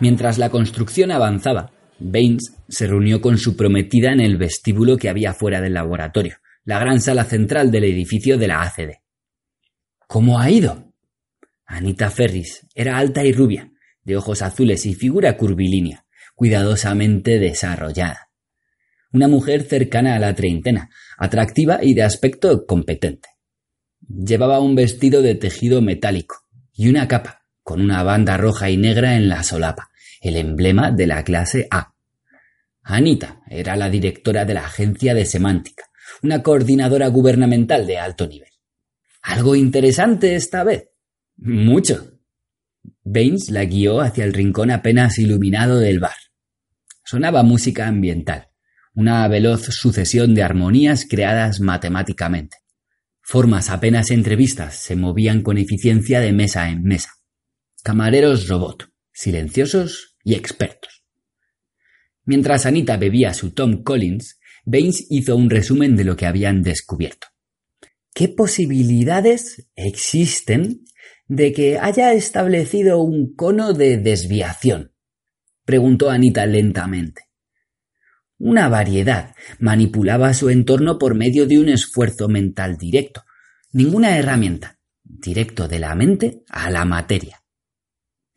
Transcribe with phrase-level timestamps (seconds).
[0.00, 5.34] Mientras la construcción avanzaba, Baines se reunió con su prometida en el vestíbulo que había
[5.34, 9.00] fuera del laboratorio, la gran sala central del edificio de la ACD.
[10.06, 10.92] ¿Cómo ha ido?
[11.66, 13.72] Anita Ferris era alta y rubia,
[14.08, 18.30] de ojos azules y figura curvilínea, cuidadosamente desarrollada.
[19.12, 23.28] Una mujer cercana a la treintena, atractiva y de aspecto competente.
[24.08, 26.36] Llevaba un vestido de tejido metálico
[26.72, 29.90] y una capa, con una banda roja y negra en la solapa,
[30.22, 31.92] el emblema de la clase A.
[32.82, 35.84] Anita era la directora de la agencia de semántica,
[36.22, 38.48] una coordinadora gubernamental de alto nivel.
[39.20, 40.88] Algo interesante esta vez.
[41.36, 42.17] Mucho.
[43.10, 46.16] Baines la guió hacia el rincón apenas iluminado del bar.
[47.02, 48.48] Sonaba música ambiental,
[48.94, 52.58] una veloz sucesión de armonías creadas matemáticamente.
[53.22, 57.12] Formas apenas entrevistas se movían con eficiencia de mesa en mesa.
[57.82, 61.06] Camareros robot, silenciosos y expertos.
[62.26, 67.28] Mientras Anita bebía su Tom Collins, Baines hizo un resumen de lo que habían descubierto.
[68.12, 70.84] ¿Qué posibilidades existen
[71.28, 74.92] de que haya establecido un cono de desviación?
[75.64, 77.22] preguntó Anita lentamente.
[78.38, 83.24] Una variedad manipulaba su entorno por medio de un esfuerzo mental directo.
[83.72, 84.78] Ninguna herramienta.
[85.02, 87.38] Directo de la mente a la materia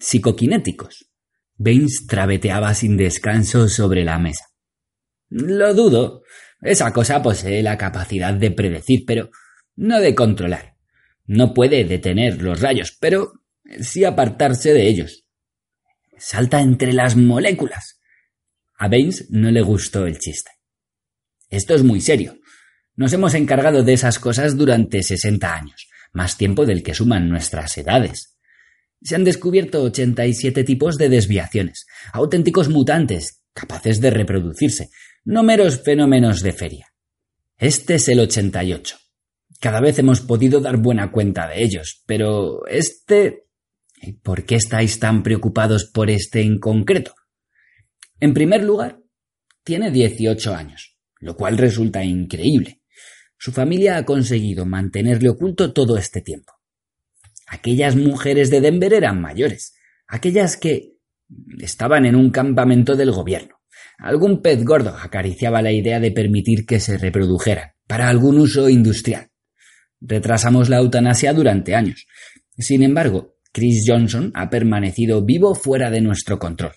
[0.02, 1.12] psicoquinéticos.
[1.56, 4.46] Baines trabeteaba sin descanso sobre la mesa.
[5.30, 6.24] Lo dudo.
[6.60, 9.30] Esa cosa posee la capacidad de predecir, pero
[9.76, 10.76] no de controlar.
[11.26, 13.34] No puede detener los rayos, pero
[13.80, 15.26] sí apartarse de ellos.
[16.18, 18.00] Salta entre las moléculas.
[18.78, 20.52] A Baines no le gustó el chiste.
[21.50, 22.38] Esto es muy serio.
[22.96, 27.78] Nos hemos encargado de esas cosas durante sesenta años, más tiempo del que suman nuestras
[27.78, 28.38] edades.
[29.02, 34.90] Se han descubierto 87 tipos de desviaciones, auténticos mutantes, capaces de reproducirse,
[35.24, 36.88] no meros fenómenos de feria.
[37.58, 39.01] Este es el 88.
[39.62, 43.46] Cada vez hemos podido dar buena cuenta de ellos, pero este...
[44.24, 47.14] ¿Por qué estáis tan preocupados por este en concreto?
[48.20, 49.00] En primer lugar,
[49.64, 52.82] tiene 18 años, lo cual resulta increíble.
[53.38, 56.54] Su familia ha conseguido mantenerle oculto todo este tiempo.
[57.46, 59.76] Aquellas mujeres de Denver eran mayores,
[60.08, 60.96] aquellas que
[61.60, 63.62] estaban en un campamento del gobierno.
[64.00, 69.31] Algún pez gordo acariciaba la idea de permitir que se reprodujeran, para algún uso industrial.
[70.02, 72.06] Retrasamos la eutanasia durante años.
[72.58, 76.74] Sin embargo, Chris Johnson ha permanecido vivo fuera de nuestro control.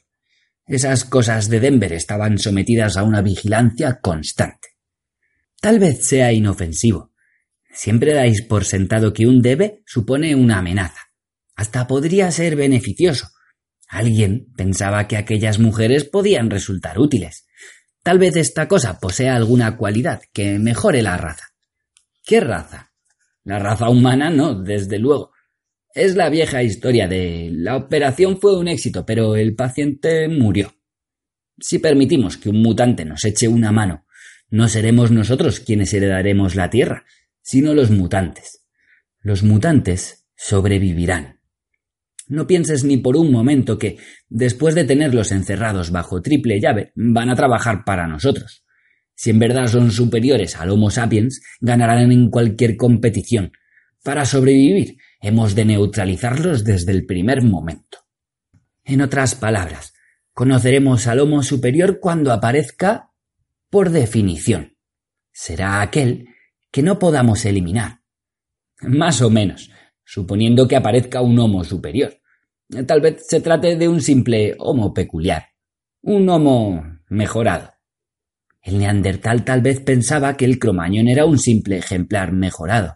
[0.66, 4.68] Esas cosas de Denver estaban sometidas a una vigilancia constante.
[5.60, 7.14] Tal vez sea inofensivo,
[7.74, 11.10] Siempre dais por sentado que un debe supone una amenaza.
[11.56, 13.30] Hasta podría ser beneficioso.
[13.88, 17.46] Alguien pensaba que aquellas mujeres podían resultar útiles.
[18.04, 21.48] Tal vez esta cosa posea alguna cualidad que mejore la raza.
[22.22, 22.83] ¿Qué raza?
[23.44, 25.32] La raza humana no, desde luego.
[25.94, 30.74] Es la vieja historia de la operación fue un éxito, pero el paciente murió.
[31.58, 34.06] Si permitimos que un mutante nos eche una mano,
[34.50, 37.04] no seremos nosotros quienes heredaremos la Tierra,
[37.42, 38.64] sino los mutantes.
[39.20, 41.40] Los mutantes sobrevivirán.
[42.26, 47.28] No pienses ni por un momento que, después de tenerlos encerrados bajo triple llave, van
[47.28, 48.63] a trabajar para nosotros.
[49.14, 53.52] Si en verdad son superiores al Homo sapiens, ganarán en cualquier competición.
[54.02, 57.98] Para sobrevivir, hemos de neutralizarlos desde el primer momento.
[58.84, 59.94] En otras palabras,
[60.32, 63.12] conoceremos al Homo superior cuando aparezca
[63.70, 64.76] por definición.
[65.32, 66.28] Será aquel
[66.70, 68.00] que no podamos eliminar.
[68.80, 69.70] Más o menos,
[70.04, 72.20] suponiendo que aparezca un Homo superior.
[72.86, 75.46] Tal vez se trate de un simple Homo peculiar,
[76.02, 77.73] un Homo mejorado.
[78.64, 82.94] El neandertal tal vez pensaba que el cromañón era un simple ejemplar mejorado,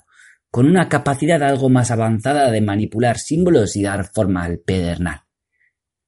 [0.50, 5.20] con una capacidad algo más avanzada de manipular símbolos y dar forma al pedernal.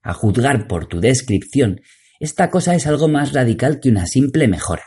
[0.02, 1.82] A juzgar por tu descripción,
[2.20, 4.84] esta cosa es algo más radical que una simple mejora.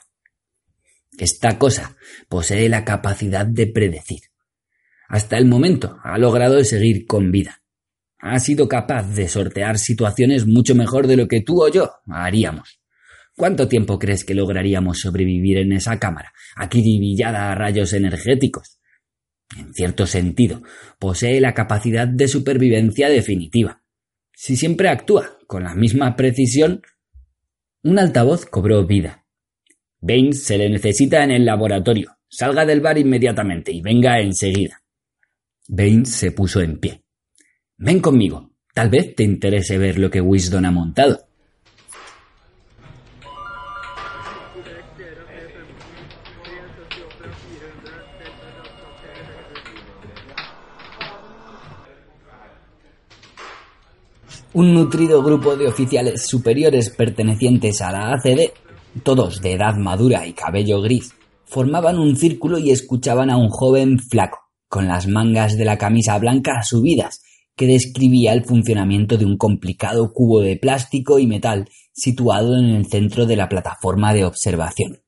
[1.20, 1.96] Esta cosa
[2.28, 4.22] posee la capacidad de predecir.
[5.08, 7.62] Hasta el momento ha logrado seguir con vida.
[8.18, 12.83] Ha sido capaz de sortear situaciones mucho mejor de lo que tú o yo haríamos.
[13.36, 18.80] ¿Cuánto tiempo crees que lograríamos sobrevivir en esa cámara, acribillada a rayos energéticos?
[19.58, 20.62] En cierto sentido,
[21.00, 23.82] posee la capacidad de supervivencia definitiva.
[24.34, 26.82] Si siempre actúa con la misma precisión,
[27.84, 29.26] un altavoz cobró vida.
[30.00, 32.18] Baines se le necesita en el laboratorio.
[32.28, 34.82] Salga del bar inmediatamente y venga enseguida.
[35.68, 37.04] Baines se puso en pie.
[37.78, 38.52] Ven conmigo.
[38.74, 41.28] Tal vez te interese ver lo que Wisdom ha montado.
[54.56, 58.52] Un nutrido grupo de oficiales superiores pertenecientes a la ACD,
[59.02, 63.98] todos de edad madura y cabello gris, formaban un círculo y escuchaban a un joven
[63.98, 67.24] flaco, con las mangas de la camisa blanca subidas,
[67.56, 72.86] que describía el funcionamiento de un complicado cubo de plástico y metal situado en el
[72.86, 75.00] centro de la plataforma de observación.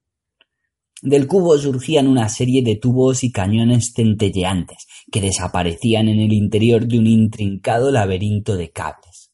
[1.03, 6.87] Del cubo surgían una serie de tubos y cañones centelleantes que desaparecían en el interior
[6.87, 9.24] de un intrincado laberinto de cables.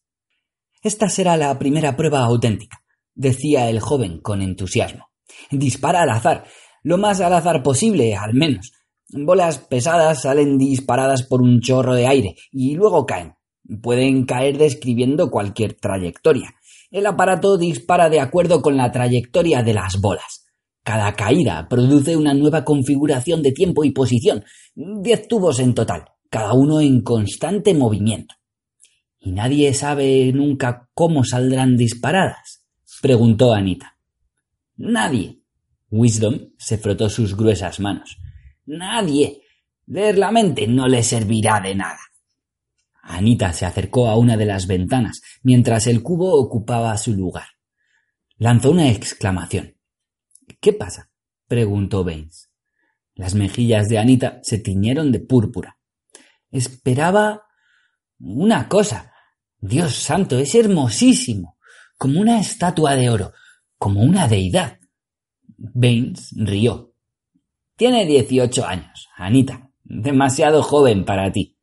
[0.83, 2.83] Esta será la primera prueba auténtica,
[3.13, 5.09] decía el joven con entusiasmo.
[5.51, 6.45] Dispara al azar,
[6.81, 8.71] lo más al azar posible, al menos.
[9.09, 13.35] Bolas pesadas salen disparadas por un chorro de aire y luego caen.
[13.83, 16.55] Pueden caer describiendo cualquier trayectoria.
[16.89, 20.47] El aparato dispara de acuerdo con la trayectoria de las bolas.
[20.83, 24.43] Cada caída produce una nueva configuración de tiempo y posición.
[24.73, 28.33] Diez tubos en total, cada uno en constante movimiento.
[29.23, 32.65] ¿Y nadie sabe nunca cómo saldrán disparadas?
[33.03, 33.97] preguntó Anita.
[34.77, 35.43] Nadie.
[35.91, 38.17] Wisdom se frotó sus gruesas manos.
[38.65, 39.43] Nadie.
[39.85, 41.99] Leer la mente no le servirá de nada.
[43.03, 47.47] Anita se acercó a una de las ventanas mientras el cubo ocupaba su lugar.
[48.37, 49.77] Lanzó una exclamación.
[50.59, 51.11] ¿Qué pasa?
[51.47, 52.49] preguntó Baines.
[53.13, 55.77] Las mejillas de Anita se tiñeron de púrpura.
[56.49, 57.43] Esperaba
[58.17, 59.10] una cosa,
[59.63, 61.55] Dios santo, es hermosísimo,
[61.95, 63.33] como una estatua de oro,
[63.77, 64.79] como una deidad.
[65.55, 66.95] Baines rió.
[67.75, 71.59] Tiene dieciocho años, Anita, demasiado joven para ti.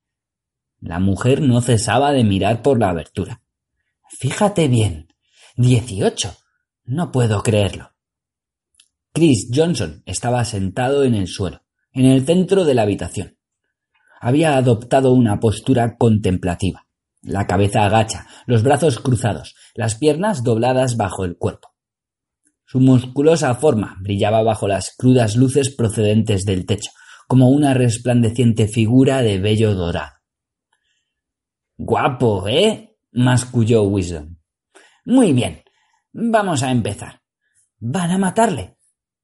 [0.79, 3.43] La mujer no cesaba de mirar por la abertura.
[4.09, 5.13] Fíjate bien.
[5.57, 6.37] Dieciocho.
[6.85, 7.95] No puedo creerlo.
[9.13, 13.37] Chris Johnson estaba sentado en el suelo, en el centro de la habitación.
[14.21, 16.88] Había adoptado una postura contemplativa
[17.23, 21.75] la cabeza agacha, los brazos cruzados, las piernas dobladas bajo el cuerpo.
[22.65, 26.91] Su musculosa forma brillaba bajo las crudas luces procedentes del techo,
[27.27, 30.17] como una resplandeciente figura de vello dorado.
[31.77, 32.97] Guapo, ¿eh?
[33.13, 34.37] masculló Wisdom.
[35.05, 35.63] Muy bien.
[36.13, 37.23] Vamos a empezar.
[37.79, 38.77] ¿Van a matarle?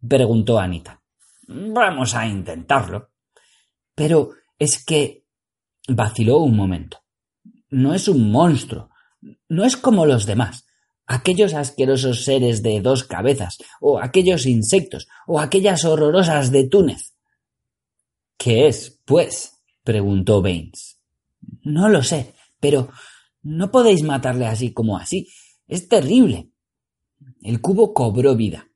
[0.07, 1.03] preguntó Anita.
[1.49, 3.11] Vamos a intentarlo.
[3.95, 5.27] Pero es que.
[5.89, 7.04] vaciló un momento
[7.75, 8.89] no es un monstruo,
[9.49, 10.65] no es como los demás,
[11.07, 17.15] aquellos asquerosos seres de dos cabezas, o aquellos insectos, o aquellas horrorosas de Túnez.
[18.39, 19.65] ¿Qué es, pues?
[19.83, 21.01] preguntó Baines.
[21.63, 22.91] No lo sé, pero
[23.43, 25.29] no podéis matarle así como así.
[25.67, 26.51] Es terrible.
[27.43, 28.69] El cubo cobró vida.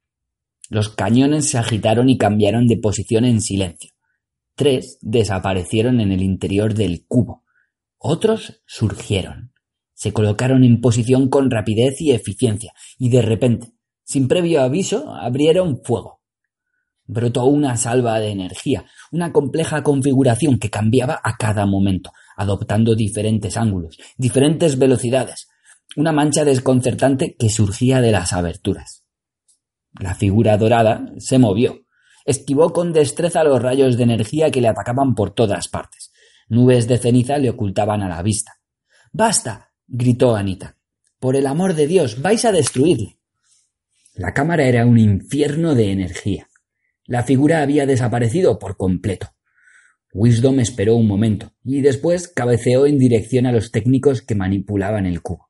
[0.71, 3.93] Los cañones se agitaron y cambiaron de posición en silencio.
[4.57, 7.45] Tres desaparecieron en el interior del cubo.
[7.99, 9.53] Otros surgieron.
[9.93, 13.73] Se colocaron en posición con rapidez y eficiencia, y de repente,
[14.05, 16.21] sin previo aviso, abrieron fuego.
[17.05, 23.57] Brotó una salva de energía, una compleja configuración que cambiaba a cada momento, adoptando diferentes
[23.57, 25.49] ángulos, diferentes velocidades,
[25.97, 29.05] una mancha desconcertante que surgía de las aberturas.
[29.99, 31.81] La figura dorada se movió,
[32.25, 36.08] esquivó con destreza los rayos de energía que le atacaban por todas partes,
[36.49, 38.61] Nubes de ceniza le ocultaban a la vista.
[39.13, 39.73] Basta.
[39.87, 40.77] gritó Anita.
[41.19, 43.19] Por el amor de Dios, vais a destruirle.
[44.15, 46.49] La cámara era un infierno de energía.
[47.05, 49.29] La figura había desaparecido por completo.
[50.13, 55.23] Wisdom esperó un momento y después cabeceó en dirección a los técnicos que manipulaban el
[55.23, 55.49] cubo.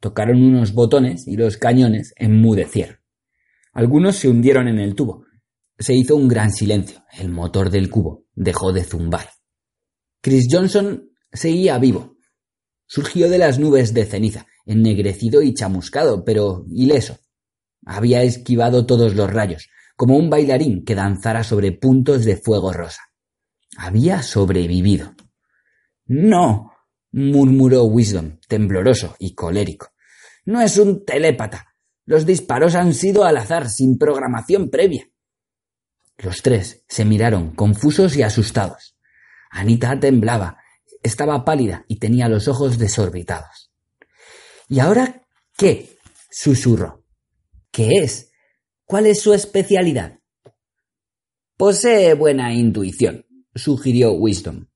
[0.00, 2.98] Tocaron unos botones y los cañones enmudecieron.
[3.72, 5.24] Algunos se hundieron en el tubo.
[5.78, 7.04] Se hizo un gran silencio.
[7.12, 9.28] El motor del cubo dejó de zumbar.
[10.20, 12.16] Chris Johnson seguía vivo.
[12.86, 17.18] Surgió de las nubes de ceniza, ennegrecido y chamuscado, pero ileso.
[17.84, 23.02] Había esquivado todos los rayos, como un bailarín que danzara sobre puntos de fuego rosa.
[23.76, 25.14] Había sobrevivido.
[26.06, 26.72] No,
[27.12, 29.88] murmuró Wisdom, tembloroso y colérico.
[30.44, 31.74] No es un telépata.
[32.06, 35.08] Los disparos han sido al azar, sin programación previa.
[36.16, 38.97] Los tres se miraron, confusos y asustados.
[39.50, 40.58] Anita temblaba,
[41.02, 43.70] estaba pálida y tenía los ojos desorbitados.
[44.68, 45.26] ¿Y ahora
[45.56, 45.98] qué?
[46.30, 47.04] susurró.
[47.70, 48.30] ¿Qué es?
[48.84, 50.18] ¿Cuál es su especialidad?
[51.56, 54.68] Posee buena intuición, sugirió Wisdom.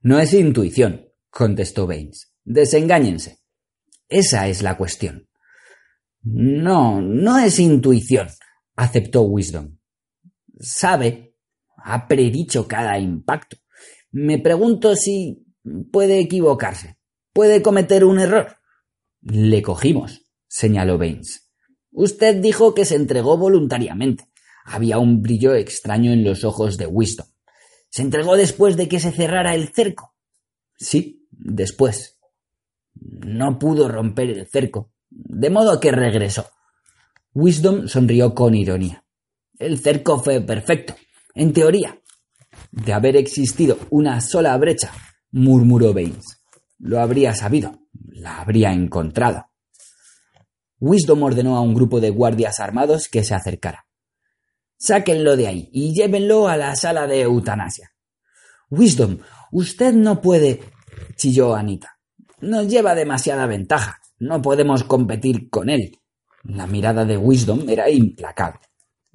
[0.00, 2.32] No es intuición, contestó Baines.
[2.44, 3.40] Desengáñense.
[4.08, 5.28] Esa es la cuestión.
[6.22, 8.28] No, no es intuición,
[8.74, 9.78] aceptó Wisdom.
[10.58, 11.36] Sabe,
[11.76, 13.56] ha predicho cada impacto.
[14.18, 15.44] Me pregunto si
[15.92, 16.96] puede equivocarse,
[17.34, 18.56] puede cometer un error.
[19.20, 21.50] Le cogimos, señaló Baines.
[21.90, 24.26] Usted dijo que se entregó voluntariamente.
[24.64, 27.26] Había un brillo extraño en los ojos de Wisdom.
[27.90, 30.14] ¿Se entregó después de que se cerrara el cerco?
[30.78, 32.18] Sí, después.
[32.94, 36.46] No pudo romper el cerco, de modo que regresó.
[37.34, 39.04] Wisdom sonrió con ironía.
[39.58, 40.96] El cerco fue perfecto,
[41.34, 42.00] en teoría.
[42.76, 44.92] De haber existido una sola brecha,
[45.30, 46.42] murmuró Baines.
[46.78, 47.80] Lo habría sabido,
[48.10, 49.46] la habría encontrado.
[50.78, 53.86] Wisdom ordenó a un grupo de guardias armados que se acercara.
[54.76, 57.92] Sáquenlo de ahí y llévenlo a la sala de eutanasia.
[58.68, 59.20] Wisdom,
[59.52, 60.60] usted no puede.
[61.16, 61.98] chilló Anita.
[62.42, 64.02] Nos lleva demasiada ventaja.
[64.18, 65.98] No podemos competir con él.
[66.44, 68.60] La mirada de Wisdom era implacable.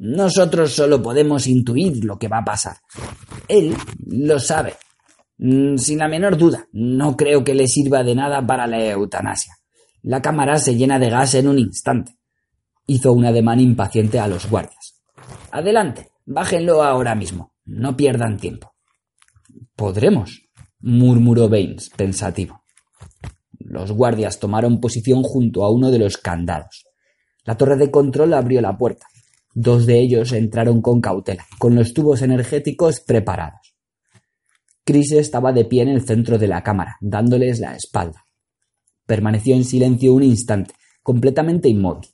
[0.03, 2.77] Nosotros solo podemos intuir lo que va a pasar.
[3.47, 3.75] Él
[4.07, 4.73] lo sabe.
[5.37, 9.53] Mm, sin la menor duda, no creo que le sirva de nada para la eutanasia.
[10.01, 12.17] La cámara se llena de gas en un instante.
[12.87, 15.03] Hizo un ademán impaciente a los guardias.
[15.51, 17.53] Adelante, bájenlo ahora mismo.
[17.65, 18.73] No pierdan tiempo.
[19.75, 20.41] Podremos,
[20.79, 22.63] murmuró Baines, pensativo.
[23.59, 26.87] Los guardias tomaron posición junto a uno de los candados.
[27.45, 29.05] La torre de control abrió la puerta.
[29.53, 33.75] Dos de ellos entraron con cautela, con los tubos energéticos preparados.
[34.83, 38.25] Chris estaba de pie en el centro de la cámara, dándoles la espalda.
[39.05, 42.09] Permaneció en silencio un instante, completamente inmóvil.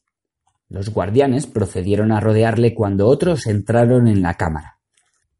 [0.69, 4.79] Los guardianes procedieron a rodearle cuando otros entraron en la cámara.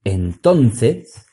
[0.04, 1.26] Entonces.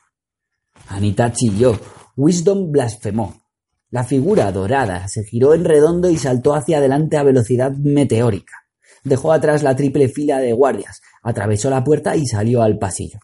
[0.88, 1.78] Anita chilló.
[2.16, 3.44] Wisdom blasfemó.
[3.90, 8.63] La figura dorada se giró en redondo y saltó hacia adelante a velocidad meteórica.
[9.04, 13.20] Dejó atrás la triple fila de guardias, atravesó la puerta y salió al pasillo.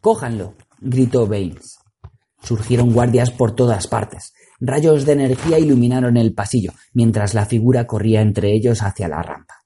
[0.00, 1.78] Cójanlo, gritó Baines.
[2.42, 4.32] Surgieron guardias por todas partes.
[4.60, 9.64] Rayos de energía iluminaron el pasillo, mientras la figura corría entre ellos hacia la rampa.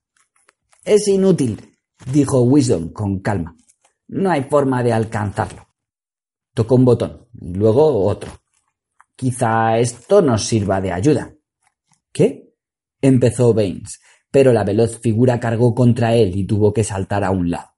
[0.84, 1.76] Es inútil,
[2.10, 3.56] dijo Wisdom con calma.
[4.08, 5.66] No hay forma de alcanzarlo.
[6.54, 8.32] Tocó un botón, y luego otro.
[9.16, 11.34] Quizá esto nos sirva de ayuda.
[12.12, 12.54] ¿Qué?
[13.00, 14.00] empezó Baines,
[14.34, 17.68] pero la veloz figura cargó contra él y tuvo que saltar a un lado.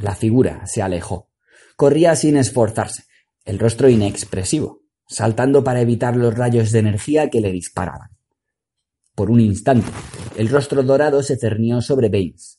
[0.00, 1.30] La figura se alejó.
[1.76, 3.04] Corría sin esforzarse,
[3.44, 8.10] el rostro inexpresivo, saltando para evitar los rayos de energía que le disparaban.
[9.14, 9.86] Por un instante,
[10.36, 12.58] el rostro dorado se cernió sobre Baines.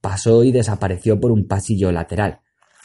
[0.00, 2.40] Pasó y desapareció por un pasillo lateral.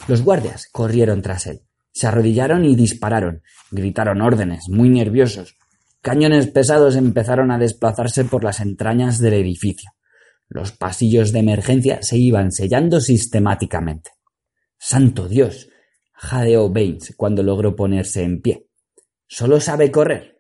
[0.10, 1.62] Los guardias corrieron tras él.
[1.94, 3.42] Se arrodillaron y dispararon.
[3.72, 5.56] Gritaron órdenes, muy nerviosos.
[6.02, 9.92] Cañones pesados empezaron a desplazarse por las entrañas del edificio.
[10.48, 14.12] Los pasillos de emergencia se iban sellando sistemáticamente.
[14.78, 15.70] ¡Santo Dios!
[16.14, 18.68] jadeó Baines cuando logró ponerse en pie.
[19.28, 20.38] Solo sabe correr.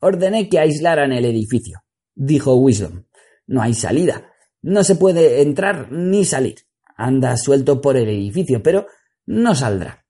[0.00, 1.82] Ordené que aislaran el edificio
[2.20, 3.04] dijo Wisdom.
[3.46, 4.32] No hay salida.
[4.62, 6.56] No se puede entrar ni salir.
[6.96, 8.86] Anda suelto por el edificio, pero
[9.26, 10.04] no saldrá.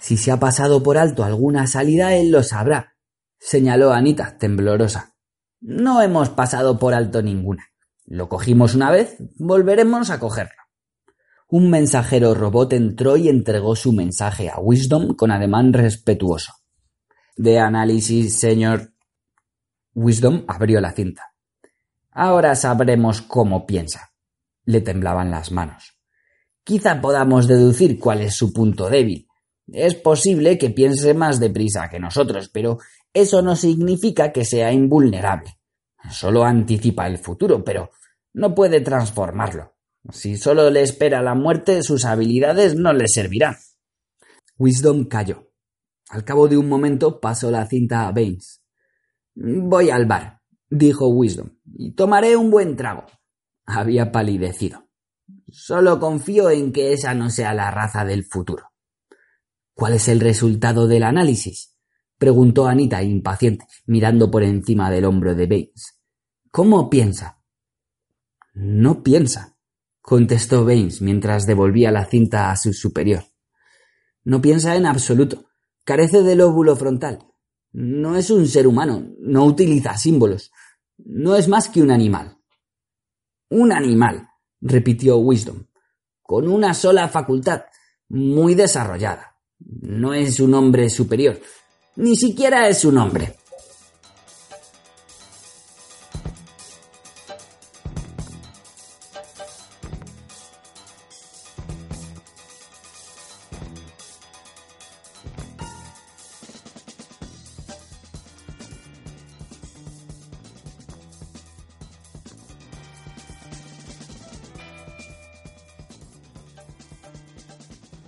[0.00, 2.91] Si se ha pasado por alto alguna salida, él lo sabrá,
[3.42, 5.16] señaló Anita, temblorosa.
[5.60, 7.66] No hemos pasado por alto ninguna.
[8.06, 10.62] Lo cogimos una vez, volveremos a cogerlo.
[11.48, 16.52] Un mensajero robot entró y entregó su mensaje a Wisdom con ademán respetuoso.
[17.36, 18.92] De análisis, señor
[19.94, 21.34] Wisdom abrió la cinta.
[22.12, 24.12] Ahora sabremos cómo piensa.
[24.64, 25.98] Le temblaban las manos.
[26.64, 29.26] Quizá podamos deducir cuál es su punto débil.
[29.66, 32.78] Es posible que piense más deprisa que nosotros, pero
[33.14, 35.58] eso no significa que sea invulnerable.
[36.10, 37.90] Solo anticipa el futuro, pero
[38.34, 39.74] no puede transformarlo.
[40.10, 43.56] Si solo le espera la muerte, sus habilidades no le servirán.
[44.58, 45.52] Wisdom calló.
[46.08, 48.62] Al cabo de un momento pasó la cinta a Baines.
[49.34, 50.40] Voy al bar.
[50.68, 53.04] dijo Wisdom, y tomaré un buen trago.
[53.64, 54.88] Había palidecido.
[55.50, 58.72] Solo confío en que esa no sea la raza del futuro.
[59.74, 61.71] ¿Cuál es el resultado del análisis?
[62.22, 65.98] Preguntó Anita impaciente, mirando por encima del hombro de Baines.
[66.52, 67.42] ¿Cómo piensa?
[68.54, 69.56] No piensa,
[70.00, 73.24] contestó Baines mientras devolvía la cinta a su superior.
[74.22, 75.46] No piensa en absoluto.
[75.82, 77.26] Carece del óvulo frontal.
[77.72, 80.52] No es un ser humano, no utiliza símbolos.
[80.98, 82.38] No es más que un animal.
[83.48, 84.28] Un animal,
[84.60, 85.66] repitió Wisdom,
[86.22, 87.62] con una sola facultad,
[88.08, 89.40] muy desarrollada.
[89.58, 91.40] No es un hombre superior,
[91.96, 93.36] ni siquiera es un hombre.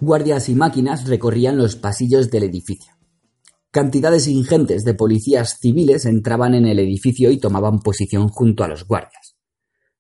[0.00, 2.93] Guardias y máquinas recorrían los pasillos del edificio.
[3.75, 8.87] Cantidades ingentes de policías civiles entraban en el edificio y tomaban posición junto a los
[8.87, 9.37] guardias.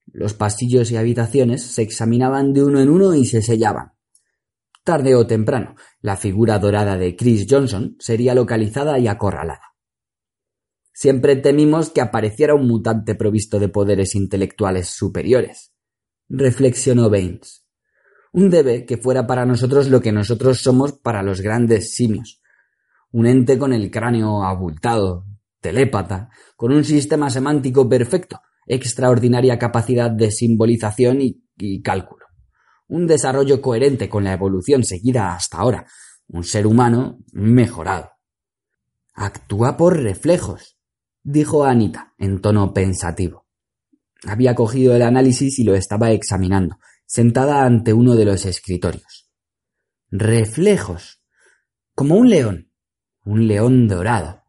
[0.06, 3.94] Los pasillos y habitaciones se examinaban de uno en uno y se sellaban.
[4.84, 9.74] Tarde o temprano, la figura dorada de Chris Johnson sería localizada y acorralada.
[10.92, 15.72] Siempre temimos que apareciera un mutante provisto de poderes intelectuales superiores,
[16.28, 17.64] reflexionó Baines
[18.32, 22.43] un debe que fuera para nosotros lo que nosotros somos para los grandes simios.
[23.14, 25.24] Un ente con el cráneo abultado,
[25.60, 32.26] telépata, con un sistema semántico perfecto, extraordinaria capacidad de simbolización y, y cálculo.
[32.88, 35.86] Un desarrollo coherente con la evolución seguida hasta ahora.
[36.26, 38.10] Un ser humano mejorado.
[39.14, 40.76] Actúa por reflejos,
[41.22, 43.46] dijo Anita en tono pensativo.
[44.26, 49.30] Había cogido el análisis y lo estaba examinando, sentada ante uno de los escritorios.
[50.10, 51.22] Reflejos.
[51.94, 52.73] Como un león.
[53.24, 54.42] Un león dorado.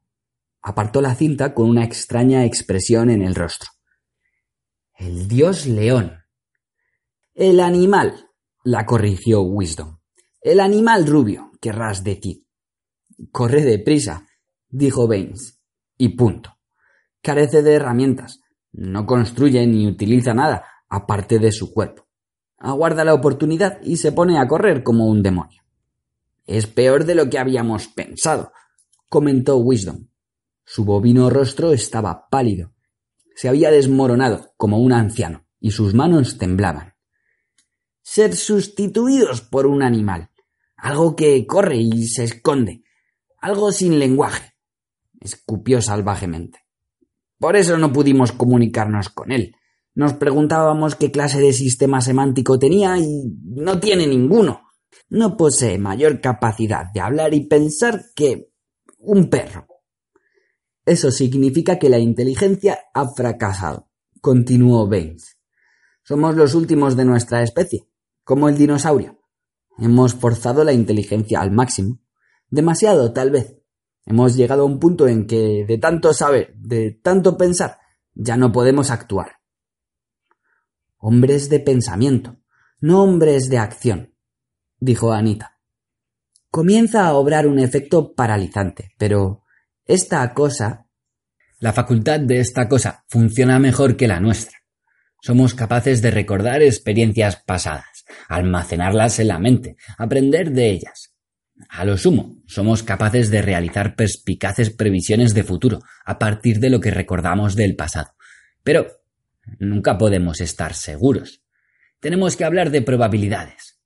[0.62, 3.70] Apartó la cinta con una extraña expresión en el rostro.
[4.98, 6.24] El dios león.
[7.34, 8.30] El animal,
[8.64, 10.00] la corrigió Wisdom.
[10.42, 12.46] El animal rubio, querrás decir.
[13.32, 14.28] Corre deprisa,
[14.70, 15.60] dijo Baines.
[15.98, 16.58] Y punto.
[17.22, 18.42] Carece de herramientas.
[18.72, 22.06] No construye ni utiliza nada aparte de su cuerpo
[22.66, 25.62] aguarda la oportunidad y se pone a correr como un demonio.
[26.46, 28.52] Es peor de lo que habíamos pensado,
[29.16, 30.10] comentó Wisdom.
[30.66, 32.74] Su bovino rostro estaba pálido.
[33.34, 36.96] Se había desmoronado como un anciano y sus manos temblaban.
[38.02, 40.32] Ser sustituidos por un animal,
[40.76, 42.84] algo que corre y se esconde,
[43.40, 44.58] algo sin lenguaje,
[45.22, 46.60] escupió salvajemente.
[47.40, 49.56] Por eso no pudimos comunicarnos con él.
[49.94, 54.64] Nos preguntábamos qué clase de sistema semántico tenía y no tiene ninguno.
[55.08, 58.50] No posee mayor capacidad de hablar y pensar que
[59.06, 59.68] un perro.
[60.86, 63.90] Eso significa que la inteligencia ha fracasado,
[64.22, 65.38] continuó Baines.
[66.04, 67.90] Somos los últimos de nuestra especie,
[68.24, 69.20] como el dinosaurio.
[69.78, 72.02] Hemos forzado la inteligencia al máximo.
[72.50, 73.58] Demasiado, tal vez.
[74.06, 77.80] Hemos llegado a un punto en que, de tanto saber, de tanto pensar,
[78.14, 79.40] ya no podemos actuar
[81.08, 82.38] hombres de pensamiento,
[82.80, 84.16] no hombres de acción,
[84.80, 85.55] dijo Anita.
[86.56, 89.44] Comienza a obrar un efecto paralizante, pero
[89.84, 90.88] esta cosa.
[91.60, 94.60] La facultad de esta cosa funciona mejor que la nuestra.
[95.22, 101.14] Somos capaces de recordar experiencias pasadas, almacenarlas en la mente, aprender de ellas.
[101.68, 106.80] A lo sumo, somos capaces de realizar perspicaces previsiones de futuro a partir de lo
[106.80, 108.14] que recordamos del pasado.
[108.64, 108.88] Pero
[109.60, 111.44] Nunca podemos estar seguros.
[112.00, 113.80] Tenemos que hablar de probabilidades.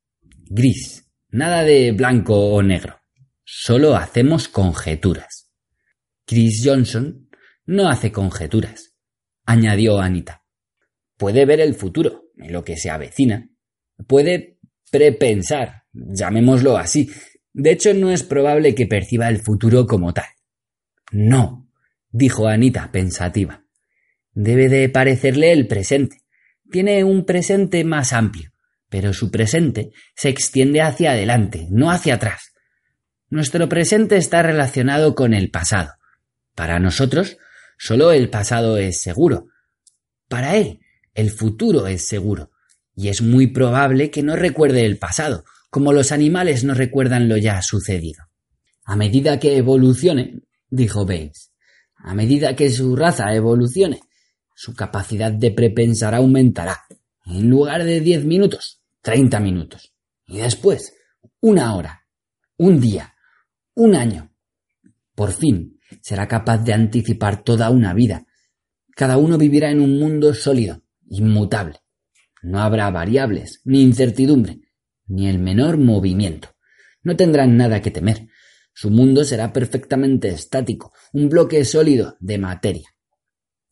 [0.50, 1.09] Gris.
[1.32, 3.02] Nada de blanco o negro.
[3.44, 5.50] Solo hacemos conjeturas.
[6.26, 7.30] Chris Johnson
[7.66, 8.96] no hace conjeturas,
[9.46, 10.44] añadió Anita.
[11.18, 13.48] Puede ver el futuro, lo que se avecina.
[14.08, 14.58] Puede
[14.90, 17.12] prepensar, llamémoslo así.
[17.54, 20.30] De hecho, no es probable que perciba el futuro como tal.
[21.12, 21.70] No,
[22.10, 23.66] dijo Anita pensativa.
[24.32, 26.22] Debe de parecerle el presente.
[26.72, 28.52] Tiene un presente más amplio,
[28.90, 32.54] pero su presente se extiende hacia adelante, no hacia atrás.
[33.30, 35.94] Nuestro presente está relacionado con el pasado.
[36.56, 37.38] Para nosotros,
[37.78, 39.46] solo el pasado es seguro.
[40.28, 40.80] Para él,
[41.14, 42.52] el futuro es seguro.
[42.96, 47.38] Y es muy probable que no recuerde el pasado, como los animales no recuerdan lo
[47.38, 48.24] ya sucedido.
[48.84, 51.52] A medida que evolucione, dijo Baines,
[51.96, 54.02] a medida que su raza evolucione,
[54.56, 56.82] su capacidad de prepensar aumentará.
[57.26, 59.94] En lugar de diez minutos, treinta minutos.
[60.26, 60.94] Y después,
[61.40, 62.06] una hora,
[62.58, 63.16] un día,
[63.74, 64.34] un año.
[65.16, 68.26] Por fin, será capaz de anticipar toda una vida.
[68.96, 71.80] Cada uno vivirá en un mundo sólido, inmutable.
[72.42, 74.62] No habrá variables, ni incertidumbre,
[75.08, 76.50] ni el menor movimiento.
[77.04, 78.28] No tendrán nada que temer.
[78.74, 82.90] Su mundo será perfectamente estático, un bloque sólido de materia.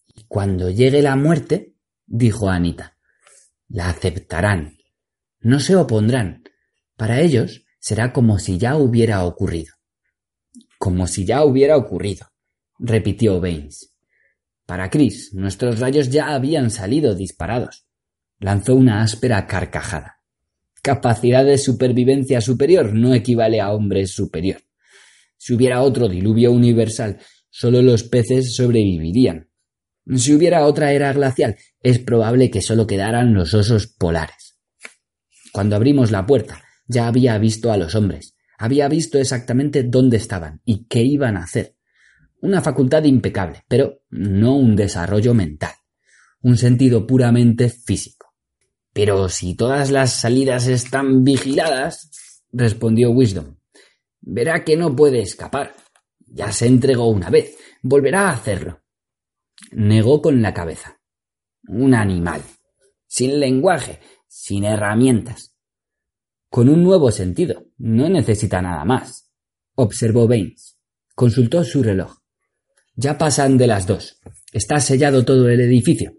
[0.08, 2.98] Y cuando llegue la muerte, dijo Anita,
[3.68, 4.77] la aceptarán.
[5.40, 6.44] No se opondrán.
[6.96, 9.74] Para ellos será como si ya hubiera ocurrido.
[10.80, 12.28] Como si ya hubiera ocurrido,
[12.80, 13.94] repitió Baines.
[14.66, 17.86] Para Chris, nuestros rayos ya habían salido disparados.
[18.40, 20.18] Lanzó una áspera carcajada.
[20.82, 24.62] Capacidad de supervivencia superior no equivale a hombre superior.
[25.38, 27.20] Si hubiera otro diluvio universal,
[27.50, 29.50] solo los peces sobrevivirían.
[30.16, 34.47] Si hubiera otra era glacial, es probable que solo quedaran los osos polares.
[35.58, 40.62] Cuando abrimos la puerta, ya había visto a los hombres, había visto exactamente dónde estaban
[40.66, 41.76] y qué iban a hacer.
[42.42, 45.72] Una facultad impecable, pero no un desarrollo mental,
[46.44, 48.36] un sentido puramente físico.
[48.94, 53.58] Pero si todas las salidas están vigiladas, respondió Wisdom,
[54.22, 55.74] verá que no puede escapar.
[56.28, 58.84] Ya se entregó una vez, volverá a hacerlo.
[59.72, 61.00] Negó con la cabeza.
[61.68, 62.44] Un animal,
[63.08, 65.58] sin lenguaje, sin herramientas,
[66.50, 67.66] con un nuevo sentido.
[67.78, 69.30] No necesita nada más.
[69.76, 70.78] Observó Baines.
[71.14, 72.18] Consultó su reloj.
[72.96, 74.20] Ya pasan de las dos.
[74.52, 76.14] Está sellado todo el edificio.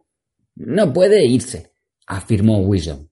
[0.55, 1.73] No puede irse,
[2.07, 3.09] afirmó Wisdom.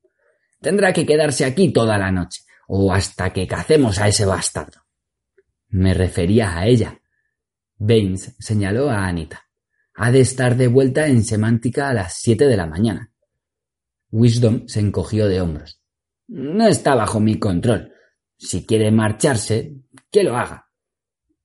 [0.61, 4.83] Tendrá que quedarse aquí toda la noche, o hasta que cacemos a ese bastardo.
[5.69, 7.01] Me refería a ella.
[7.77, 9.45] Baines señaló a Anita.
[9.95, 13.13] Ha de estar de vuelta en semántica a las siete de la mañana.
[14.11, 15.81] Wisdom se encogió de hombros.
[16.29, 17.92] No está bajo mi control.
[18.37, 19.77] Si quiere marcharse,
[20.11, 20.69] que lo haga.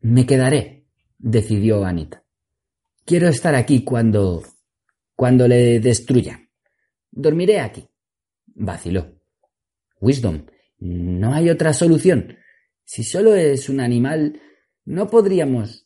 [0.02, 0.86] Me quedaré,
[1.17, 2.24] decidió Anita.
[3.06, 4.43] Quiero estar aquí cuando.
[5.15, 6.50] cuando le destruyan.
[7.12, 7.88] Dormiré aquí.
[8.47, 9.19] Vaciló.
[10.00, 10.45] Wisdom,
[10.80, 12.38] no hay otra solución.
[12.84, 14.41] Si solo es un animal,
[14.86, 15.86] no podríamos.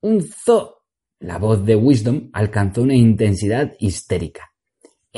[0.00, 0.76] Un zoo.
[1.20, 4.52] La voz de Wisdom alcanzó una intensidad histérica.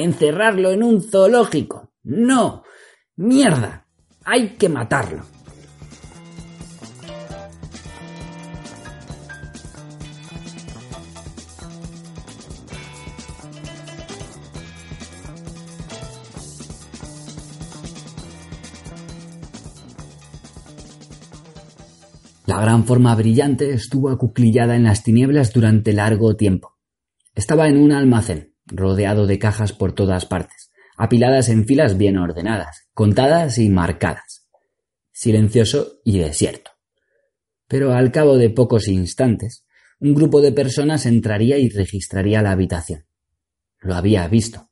[0.02, 1.92] Encerrarlo en un zoológico.
[2.04, 2.62] No.
[3.16, 3.86] ¡Mierda!
[4.24, 5.26] Hay que matarlo.
[22.46, 26.78] La gran forma brillante estuvo acuclillada en las tinieblas durante largo tiempo.
[27.34, 32.90] Estaba en un almacén, rodeado de cajas por todas partes apiladas en filas bien ordenadas,
[32.92, 34.46] contadas y marcadas.
[35.10, 36.72] Silencioso y desierto.
[37.66, 39.64] Pero al cabo de pocos instantes,
[39.98, 43.06] un grupo de personas entraría y registraría la habitación.
[43.78, 44.68] Lo había visto.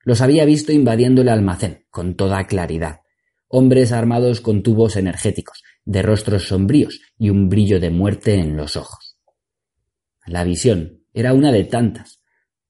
[0.00, 3.00] Los había visto invadiendo el almacén, con toda claridad.
[3.48, 8.74] Hombres armados con tubos energéticos, de rostros sombríos y un brillo de muerte en los
[8.74, 9.18] ojos.
[10.24, 12.17] La visión era una de tantas,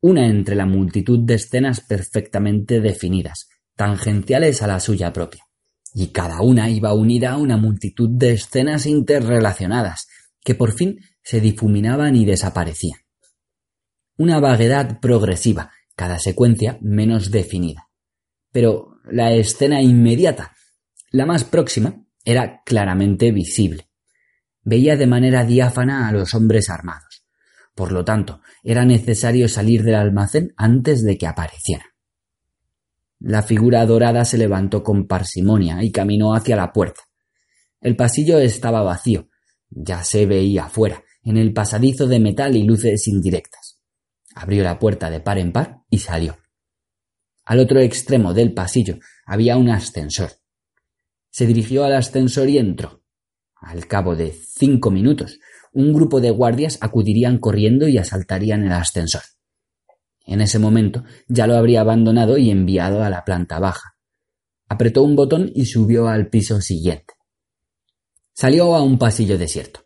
[0.01, 5.45] una entre la multitud de escenas perfectamente definidas, tangenciales a la suya propia.
[5.95, 10.09] Y cada una iba unida a una multitud de escenas interrelacionadas,
[10.45, 13.01] que por fin se difuminaban y desaparecían.
[14.17, 17.89] Una vaguedad progresiva, cada secuencia menos definida.
[18.53, 20.53] Pero la escena inmediata,
[21.11, 23.89] la más próxima, era claramente visible.
[24.63, 27.09] Veía de manera diáfana a los hombres armados
[27.79, 31.87] por lo tanto, era necesario salir del almacén antes de que apareciera.
[33.21, 37.03] La figura dorada se levantó con parsimonia y caminó hacia la puerta.
[37.81, 39.29] El pasillo estaba vacío.
[39.71, 43.81] Ya se veía fuera, en el pasadizo de metal y luces indirectas.
[44.35, 46.39] Abrió la puerta de par en par y salió.
[47.45, 50.31] Al otro extremo del pasillo había un ascensor.
[51.31, 53.03] Se dirigió al ascensor y entró.
[53.57, 55.41] Al cabo de cinco minutos
[55.73, 59.23] un grupo de guardias acudirían corriendo y asaltarían el ascensor.
[60.27, 63.97] En ese momento ya lo habría abandonado y enviado a la planta baja.
[64.69, 67.15] Apretó un botón y subió al piso siguiente.
[68.35, 69.85] Salió a un pasillo desierto.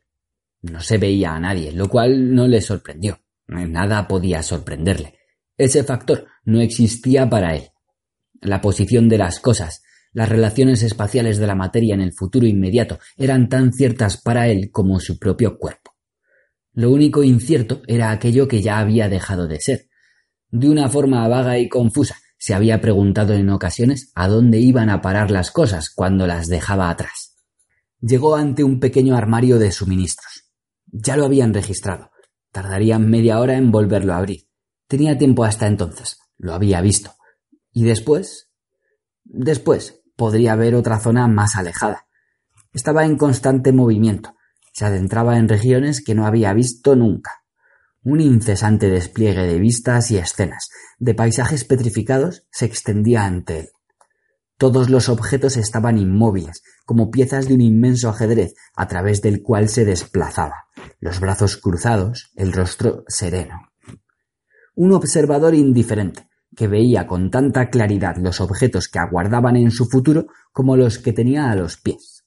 [0.63, 3.21] No se veía a nadie, lo cual no le sorprendió.
[3.47, 5.19] Nada podía sorprenderle.
[5.57, 7.69] Ese factor no existía para él.
[8.41, 12.99] La posición de las cosas, las relaciones espaciales de la materia en el futuro inmediato
[13.17, 15.95] eran tan ciertas para él como su propio cuerpo.
[16.75, 19.89] Lo único incierto era aquello que ya había dejado de ser,
[20.51, 25.01] De una forma vaga y confusa, se había preguntado en ocasiones a dónde iban a
[25.01, 27.37] parar las cosas cuando las dejaba atrás.
[28.01, 30.51] Llegó ante un pequeño armario de suministros.
[30.87, 32.11] Ya lo habían registrado.
[32.51, 34.47] Tardarían media hora en volverlo a abrir.
[34.89, 36.19] Tenía tiempo hasta entonces.
[36.37, 37.15] Lo había visto.
[37.73, 38.51] ¿Y después?
[39.25, 42.07] Después podría haber otra zona más alejada.
[42.73, 44.35] Estaba en constante movimiento.
[44.73, 47.43] Se adentraba en regiones que no había visto nunca
[48.05, 53.69] un incesante despliegue de vistas y escenas, de paisajes petrificados, se extendía ante él.
[54.59, 59.69] Todos los objetos estaban inmóviles, como piezas de un inmenso ajedrez a través del cual
[59.69, 60.67] se desplazaba,
[61.01, 63.69] los brazos cruzados, el rostro sereno.
[64.75, 70.27] Un observador indiferente, que veía con tanta claridad los objetos que aguardaban en su futuro
[70.53, 72.25] como los que tenía a los pies.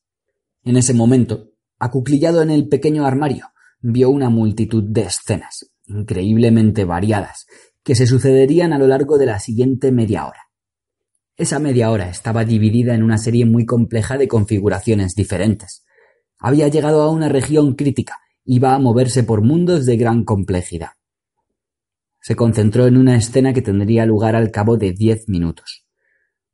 [0.64, 3.48] En ese momento, acuclillado en el pequeño armario,
[3.82, 7.46] vio una multitud de escenas, increíblemente variadas,
[7.84, 10.40] que se sucederían a lo largo de la siguiente media hora.
[11.38, 15.86] Esa media hora estaba dividida en una serie muy compleja de configuraciones diferentes.
[16.40, 20.92] Había llegado a una región crítica, iba a moverse por mundos de gran complejidad.
[22.26, 25.86] Se concentró en una escena que tendría lugar al cabo de diez minutos.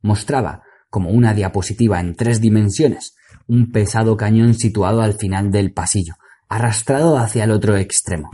[0.01, 3.15] Mostraba, como una diapositiva en tres dimensiones,
[3.47, 6.15] un pesado cañón situado al final del pasillo,
[6.49, 8.31] arrastrado hacia el otro extremo.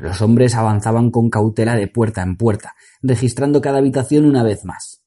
[0.00, 5.02] Los hombres avanzaban con cautela de puerta en puerta, registrando cada habitación una vez más.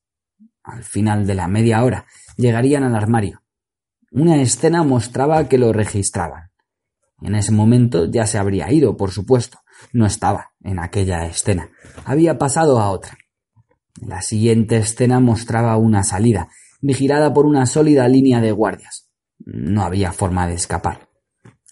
[0.61, 2.05] Al final de la media hora
[2.37, 3.41] llegarían al armario.
[4.11, 6.51] Una escena mostraba que lo registraban.
[7.19, 9.57] En ese momento ya se habría ido, por supuesto.
[9.93, 11.69] No estaba en aquella escena.
[12.05, 13.17] Había pasado a otra.
[14.01, 16.49] La siguiente escena mostraba una salida,
[16.81, 19.09] vigilada por una sólida línea de guardias.
[19.39, 21.09] No había forma de escapar.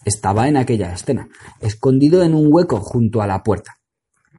[0.04, 1.28] Estaba en aquella escena,
[1.60, 3.80] escondido en un hueco junto a la puerta.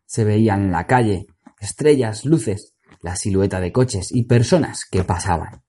[0.05, 1.27] Se veían la calle,
[1.59, 5.63] estrellas, luces, la silueta de coches y personas que pasaban.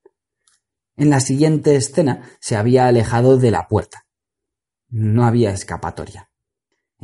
[0.96, 4.06] En la siguiente escena se había alejado de la puerta.
[4.88, 6.30] No había escapatoria.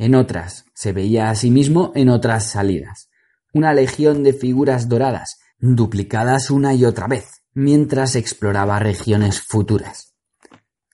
[0.03, 3.09] En otras se veía a sí mismo en otras salidas.
[3.53, 10.13] Una legión de figuras doradas, duplicadas una y otra vez, mientras exploraba regiones futuras.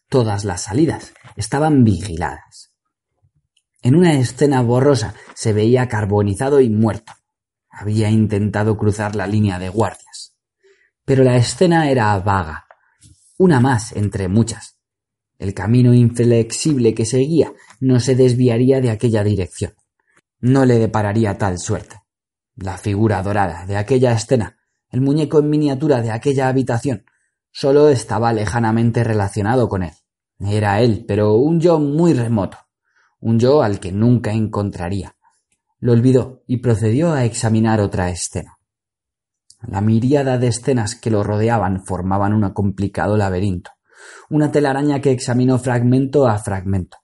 [0.09, 2.75] Todas las salidas estaban vigiladas.
[3.81, 7.11] En una escena borrosa se veía carbonizado y muerto.
[7.67, 10.35] Había intentado cruzar la línea de guardias.
[11.03, 12.67] Pero la escena era vaga,
[13.39, 14.78] una más entre muchas.
[15.39, 19.73] El camino inflexible que seguía no se desviaría de aquella dirección.
[20.41, 21.95] No le depararía tal suerte.
[22.55, 24.57] La figura dorada de aquella escena,
[24.89, 27.05] el muñeco en miniatura de aquella habitación,
[27.51, 29.93] solo estaba lejanamente relacionado con él.
[30.39, 32.57] Era él, pero un yo muy remoto,
[33.21, 35.15] un yo al que nunca encontraría.
[35.79, 38.57] Lo olvidó y procedió a examinar otra escena.
[39.61, 43.71] La miríada de escenas que lo rodeaban formaban un complicado laberinto,
[44.29, 46.97] una telaraña que examinó fragmento a fragmento.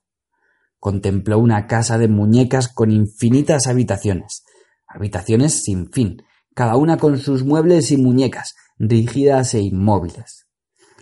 [0.78, 4.44] Contempló una casa de muñecas con infinitas habitaciones,
[4.86, 6.22] habitaciones sin fin,
[6.54, 10.46] cada una con sus muebles y muñecas, rígidas e inmóviles.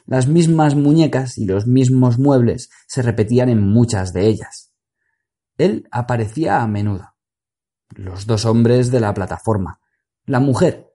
[0.06, 4.72] Las mismas muñecas y los mismos muebles se repetían en muchas de ellas.
[5.56, 7.14] Él aparecía a menudo.
[7.90, 9.80] Los dos hombres de la plataforma.
[10.26, 10.90] La mujer.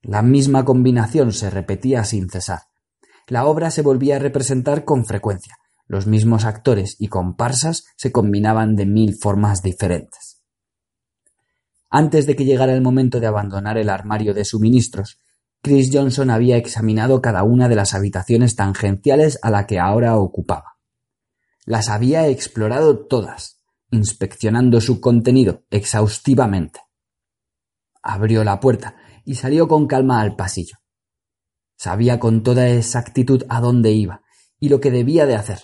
[0.00, 2.67] La misma combinación se repetía sin cesar.
[3.28, 5.56] La obra se volvía a representar con frecuencia.
[5.86, 10.42] Los mismos actores y comparsas se combinaban de mil formas diferentes.
[11.90, 15.18] Antes de que llegara el momento de abandonar el armario de suministros,
[15.62, 20.78] Chris Johnson había examinado cada una de las habitaciones tangenciales a la que ahora ocupaba.
[21.64, 23.60] Las había explorado todas,
[23.90, 26.80] inspeccionando su contenido exhaustivamente.
[28.02, 30.76] Abrió la puerta y salió con calma al pasillo.
[31.78, 34.22] Sabía con toda exactitud a dónde iba
[34.58, 35.60] y lo que debía de hacer.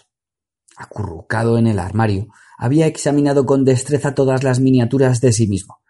[0.77, 5.81] Acurrucado en el armario, había examinado con destreza todas las miniaturas de sí mismo,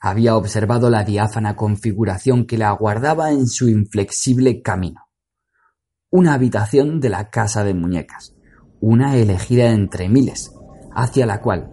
[0.00, 5.08] había observado la diáfana configuración que le aguardaba en su inflexible camino.
[6.10, 8.34] Una habitación de la casa de muñecas,
[8.80, 10.52] una elegida entre miles,
[10.94, 11.70] hacia la cual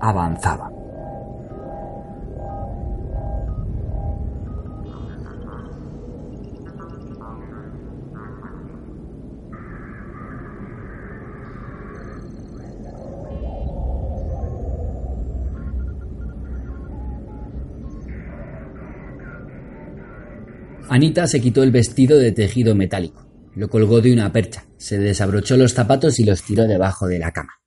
[0.00, 0.71] avanzaba.
[20.94, 25.56] Anita se quitó el vestido de tejido metálico, lo colgó de una percha, se desabrochó
[25.56, 27.62] los zapatos y los tiró debajo de la cama.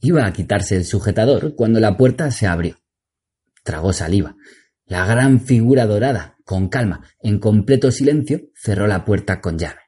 [0.00, 2.78] Iba a quitarse el sujetador cuando la puerta se abrió.
[3.62, 4.36] Tragó saliva.
[4.86, 9.82] La gran figura dorada, con calma, en completo silencio, cerró la puerta con llave.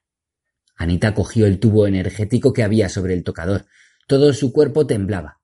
[0.77, 3.64] Anita cogió el tubo energético que había sobre el tocador.
[4.07, 5.40] Todo su cuerpo temblaba.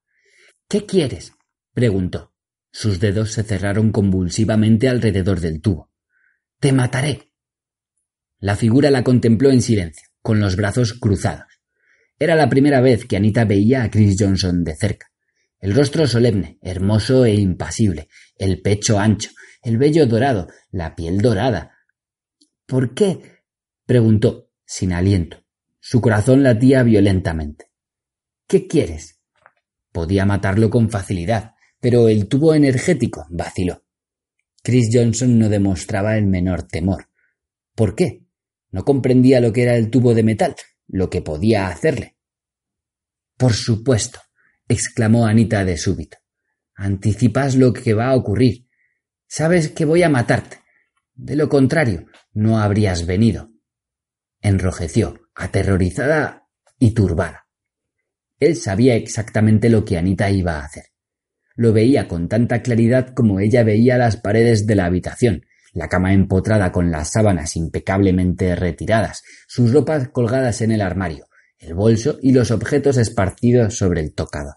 [0.69, 1.33] ¿Qué quieres?
[1.73, 2.35] preguntó.
[2.71, 5.91] Sus dedos se cerraron convulsivamente alrededor del tubo.
[6.59, 7.30] Te mataré.
[8.41, 11.47] La figura la contempló en silencio, con los brazos cruzados.
[12.19, 15.11] Era la primera vez que Anita veía a Chris Johnson de cerca.
[15.59, 19.31] El rostro solemne, hermoso e impasible, el pecho ancho,
[19.63, 21.77] el vello dorado, la piel dorada.
[22.67, 23.43] ¿Por qué?
[23.85, 25.45] preguntó, sin aliento.
[25.79, 27.67] Su corazón latía violentamente.
[28.47, 29.21] ¿Qué quieres?
[29.93, 33.85] Podía matarlo con facilidad, pero el tubo energético vaciló.
[34.63, 37.09] Chris Johnson no demostraba el menor temor.
[37.75, 38.25] ¿Por qué?
[38.71, 40.55] No comprendía lo que era el tubo de metal,
[40.87, 42.17] lo que podía hacerle.
[43.37, 44.21] Por supuesto,
[44.69, 46.19] exclamó Anita de súbito.
[46.75, 48.67] Anticipas lo que va a ocurrir.
[49.27, 50.59] Sabes que voy a matarte.
[51.15, 53.51] De lo contrario, no habrías venido.
[54.41, 57.47] Enrojeció, aterrorizada y turbada.
[58.39, 60.85] Él sabía exactamente lo que Anita iba a hacer.
[61.55, 66.13] Lo veía con tanta claridad como ella veía las paredes de la habitación, la cama
[66.13, 71.27] empotrada con las sábanas impecablemente retiradas, sus ropas colgadas en el armario,
[71.59, 74.57] el bolso y los objetos esparcidos sobre el tocador.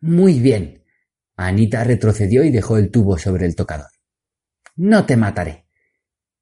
[0.00, 0.84] Muy bien.
[1.36, 3.90] Anita retrocedió y dejó el tubo sobre el tocador.
[4.76, 5.66] No te mataré.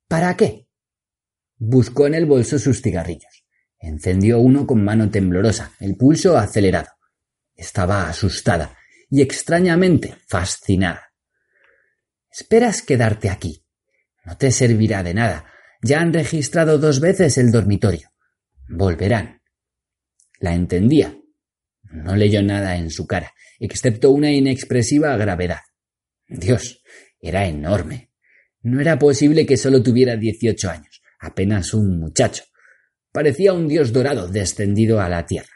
[0.08, 0.66] ¿Para qué?
[1.56, 3.44] Buscó en el bolso sus cigarrillos.
[3.78, 6.88] Encendió uno con mano temblorosa, el pulso acelerado.
[7.54, 8.76] Estaba asustada
[9.08, 11.09] y extrañamente fascinada.
[12.40, 13.66] Esperas quedarte aquí.
[14.24, 15.44] No te servirá de nada.
[15.82, 18.08] Ya han registrado dos veces el dormitorio.
[18.66, 19.42] Volverán.
[20.38, 21.14] La entendía.
[21.82, 25.60] No leyó nada en su cara, excepto una inexpresiva gravedad.
[26.28, 26.82] Dios,
[27.20, 28.10] era enorme.
[28.62, 32.44] No era posible que solo tuviera dieciocho años apenas un muchacho.
[33.12, 35.52] Parecía un dios dorado descendido a la tierra.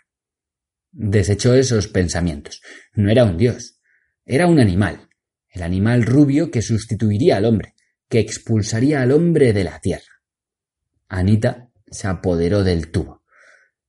[0.92, 2.61] Desechó esos pensamientos.
[2.92, 3.81] No era un dios,
[4.27, 5.09] era un animal,
[5.55, 7.75] el animal rubio que sustituiría al hombre,
[8.09, 10.21] que expulsaría al hombre de la tierra.
[11.09, 13.23] Anita se apoderó del tubo.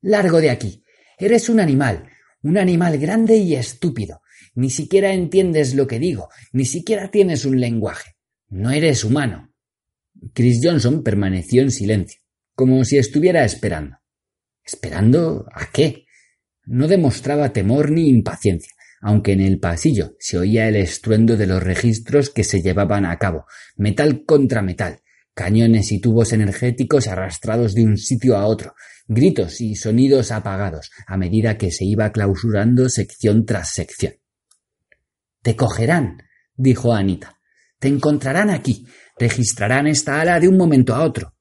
[0.02, 0.84] Largo de aquí.
[1.18, 2.08] Eres un animal,
[2.44, 4.22] un animal grande y estúpido.
[4.54, 8.12] Ni siquiera entiendes lo que digo, ni siquiera tienes un lenguaje.
[8.50, 9.52] No eres humano.
[10.34, 12.22] Chris Johnson permaneció en silencio,
[12.54, 13.98] como si estuviera esperando.
[14.64, 16.06] ¿Esperando a qué?
[16.66, 21.62] No demostraba temor ni impaciencia, aunque en el pasillo se oía el estruendo de los
[21.62, 25.02] registros que se llevaban a cabo, metal contra metal,
[25.34, 28.74] cañones y tubos energéticos arrastrados de un sitio a otro,
[29.08, 34.14] gritos y sonidos apagados, a medida que se iba clausurando sección tras sección.
[35.42, 36.24] Te cogerán,
[36.56, 37.40] dijo Anita.
[37.80, 38.88] Te encontrarán aquí,
[39.20, 41.36] registrarán esta ala de un momento a otro.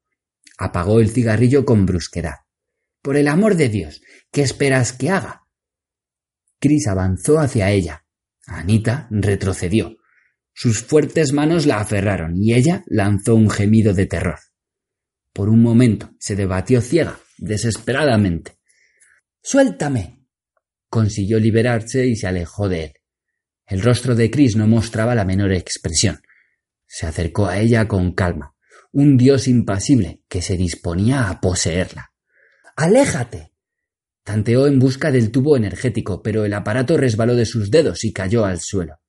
[0.58, 2.40] Apagó el cigarrillo con brusquedad.
[3.00, 5.43] Por el amor de Dios, ¿qué esperas que haga?
[6.64, 8.06] Chris avanzó hacia ella.
[8.46, 9.98] Anita retrocedió.
[10.54, 14.38] Sus fuertes manos la aferraron y ella lanzó un gemido de terror.
[15.34, 18.56] Por un momento se debatió ciega, desesperadamente.
[19.42, 20.24] Suéltame.
[20.88, 22.92] Consiguió liberarse y se alejó de él.
[23.66, 26.22] El rostro de Chris no mostraba la menor expresión.
[26.86, 28.54] Se acercó a ella con calma,
[28.90, 32.14] un dios impasible que se disponía a poseerla.
[32.74, 33.53] ¡Aléjate!
[34.24, 38.46] Tanteó en busca del tubo energético, pero el aparato resbaló de sus dedos y cayó
[38.46, 39.00] al suelo.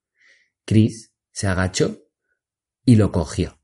[0.65, 2.03] Chris se agachó
[2.83, 3.59] y lo cogió.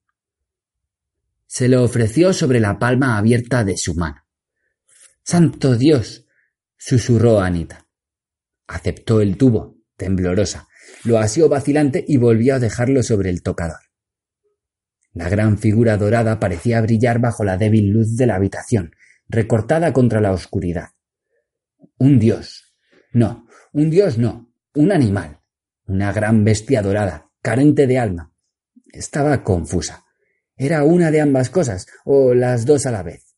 [1.46, 4.26] Se lo ofreció sobre la palma abierta de su mano.
[5.24, 6.26] Santo Dios.
[6.78, 7.86] susurró Anita.
[8.68, 10.70] Aceptó el tubo, temblorosa,
[11.04, 13.82] lo asió vacilante y volvió a dejarlo sobre el tocador.
[15.14, 18.96] La gran figura dorada parecía brillar bajo la débil luz de la habitación,
[19.28, 20.92] recortada contra la oscuridad.
[22.02, 22.73] Un dios.
[23.13, 25.40] No, un dios no, un animal.
[25.86, 28.34] Una gran bestia dorada, carente de alma.
[28.92, 30.04] Estaba confusa.
[30.56, 33.36] ¿Era una de ambas cosas o las dos a la vez?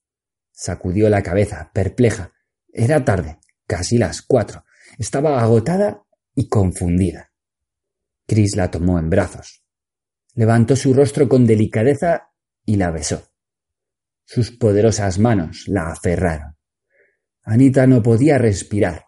[0.53, 2.31] Sacudió la cabeza, perpleja.
[2.71, 4.63] Era tarde, casi las cuatro.
[4.97, 7.33] Estaba agotada y confundida.
[8.25, 9.65] Chris la tomó en brazos.
[10.35, 12.31] Levantó su rostro con delicadeza
[12.63, 13.27] y la besó.
[14.23, 16.52] Sus poderosas manos la aferraron.
[17.45, 19.07] Anita no podía respirar.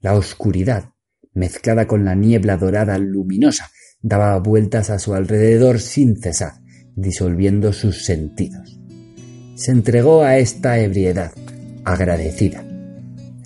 [0.00, 0.90] La oscuridad,
[1.34, 6.52] mezclada con la niebla dorada luminosa, daba vueltas a su alrededor sin cesar,
[6.94, 8.78] disolviendo sus sentidos.
[9.56, 11.32] Se entregó a esta ebriedad,
[11.84, 12.64] agradecida.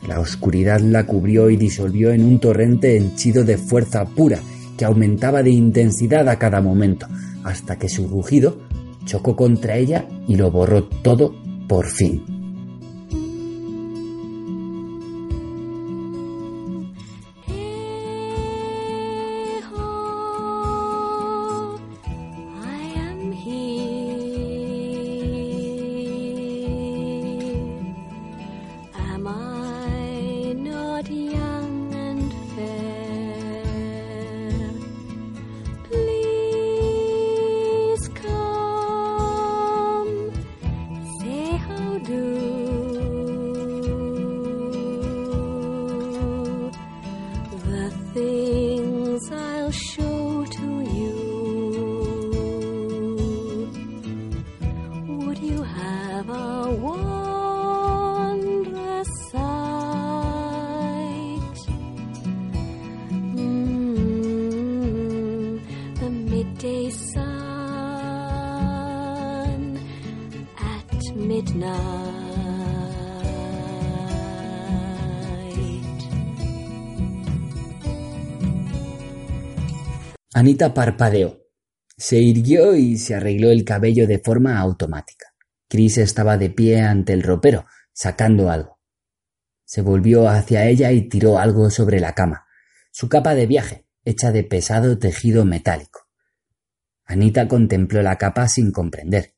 [0.06, 4.40] La oscuridad la cubrió y disolvió en un torrente henchido de fuerza pura
[4.76, 7.06] que aumentaba de intensidad a cada momento,
[7.42, 8.60] hasta que su rugido
[9.06, 11.34] chocó contra ella y lo borró todo
[11.66, 12.39] por fin.
[80.40, 81.44] Anita parpadeó.
[81.98, 85.34] Se irguió y se arregló el cabello de forma automática.
[85.68, 88.80] Chris estaba de pie ante el ropero, sacando algo.
[89.66, 92.46] Se volvió hacia ella y tiró algo sobre la cama.
[92.90, 96.08] Su capa de viaje, hecha de pesado tejido metálico.
[97.04, 99.34] Anita contempló la capa sin comprender.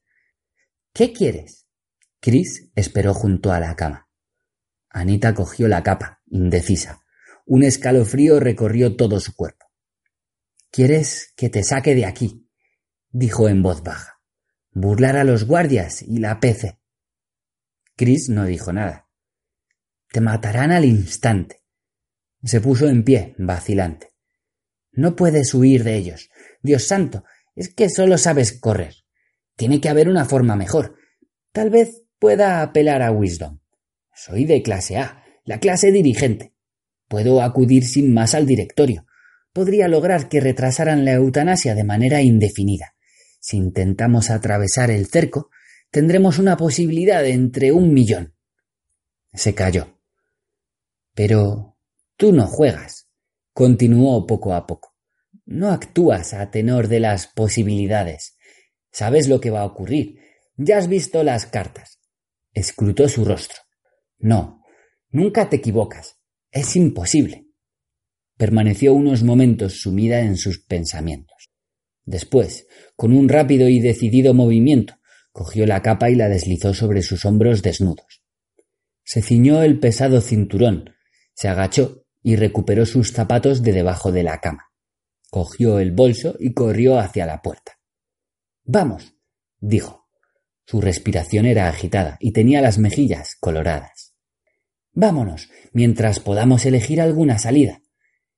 [0.93, 1.67] ¿Qué quieres?
[2.21, 4.09] Chris esperó junto a la cama.
[4.89, 7.01] Anita cogió la capa, indecisa.
[7.45, 9.62] Un escalofrío recorrió todo su cuerpo.
[10.73, 12.49] ¿Quieres que te saque de aquí?
[13.11, 14.23] dijo en voz baja.
[14.71, 16.81] Burlar a los guardias y la pece.
[17.95, 19.07] Chris no dijo nada.
[20.11, 21.61] Te matarán al instante.
[22.43, 24.15] Se puso en pie, vacilante.
[24.93, 26.31] No puedes huir de ellos.
[26.63, 27.23] Dios santo,
[27.55, 28.95] es que solo sabes correr.
[29.57, 30.97] Tiene que haber una forma mejor.
[31.53, 33.61] Tal vez pueda apelar a Wisdom.
[34.15, 36.55] Soy de clase A, la clase dirigente.
[37.09, 39.05] Puedo acudir sin más al directorio
[39.53, 42.95] podría lograr que retrasaran la eutanasia de manera indefinida.
[43.41, 45.51] Si intentamos atravesar el cerco,
[45.91, 48.35] tendremos una posibilidad de entre un millón.
[49.33, 49.99] Se calló.
[51.15, 51.77] Pero
[52.17, 53.09] tú no juegas,
[53.53, 54.97] continuó poco a poco.
[55.45, 58.37] No actúas a tenor de las posibilidades.
[58.91, 60.19] Sabes lo que va a ocurrir.
[60.57, 62.01] Ya has visto las cartas.
[62.53, 63.59] Escrutó su rostro.
[64.19, 64.63] No,
[65.11, 66.19] nunca te equivocas.
[66.51, 67.52] Es imposible.
[68.43, 71.53] Permaneció unos momentos sumida en sus pensamientos.
[72.05, 72.67] Después,
[72.97, 74.97] con un rápido y decidido movimiento,
[75.31, 78.25] cogió la capa y la deslizó sobre sus hombros desnudos.
[79.05, 80.91] Se ciñó el pesado cinturón,
[81.35, 84.73] se agachó y recuperó sus zapatos de debajo de la cama.
[85.31, 87.79] Cogió el bolso y corrió hacia la puerta.
[88.65, 89.15] Vamos,
[89.61, 90.09] dijo.
[90.67, 94.17] Su respiración era agitada y tenía las mejillas coloradas.
[94.95, 97.82] Vámonos, mientras podamos elegir alguna salida.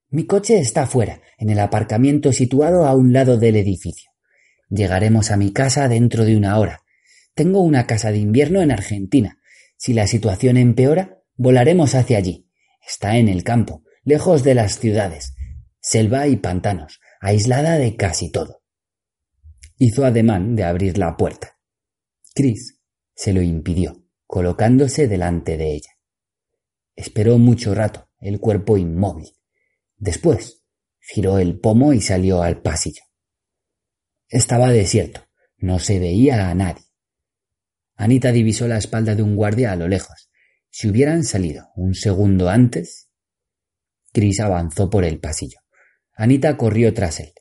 [0.09, 4.11] Mi coche está fuera, en el aparcamiento situado a un lado del edificio.
[4.69, 6.81] Llegaremos a mi casa dentro de una hora.
[7.33, 9.39] Tengo una casa de invierno en Argentina.
[9.77, 12.49] Si la situación empeora, volaremos hacia allí.
[12.85, 15.35] Está en el campo, lejos de las ciudades,
[15.79, 18.61] selva y pantanos, aislada de casi todo.
[19.77, 21.57] Hizo ademán de abrir la puerta.
[22.33, 22.79] Chris
[23.15, 25.91] se lo impidió, colocándose delante de ella.
[26.95, 29.31] Esperó mucho rato, el cuerpo inmóvil,
[29.97, 30.63] Después
[30.99, 33.03] giró el pomo y salió al pasillo.
[34.27, 35.27] Estaba desierto,
[35.57, 36.83] no se veía a nadie.
[37.95, 40.29] Anita divisó la espalda de un guardia a lo lejos.
[40.69, 43.09] Si hubieran salido un segundo antes.
[44.11, 45.59] Chris avanzó por el pasillo.
[46.15, 47.33] Anita corrió tras él.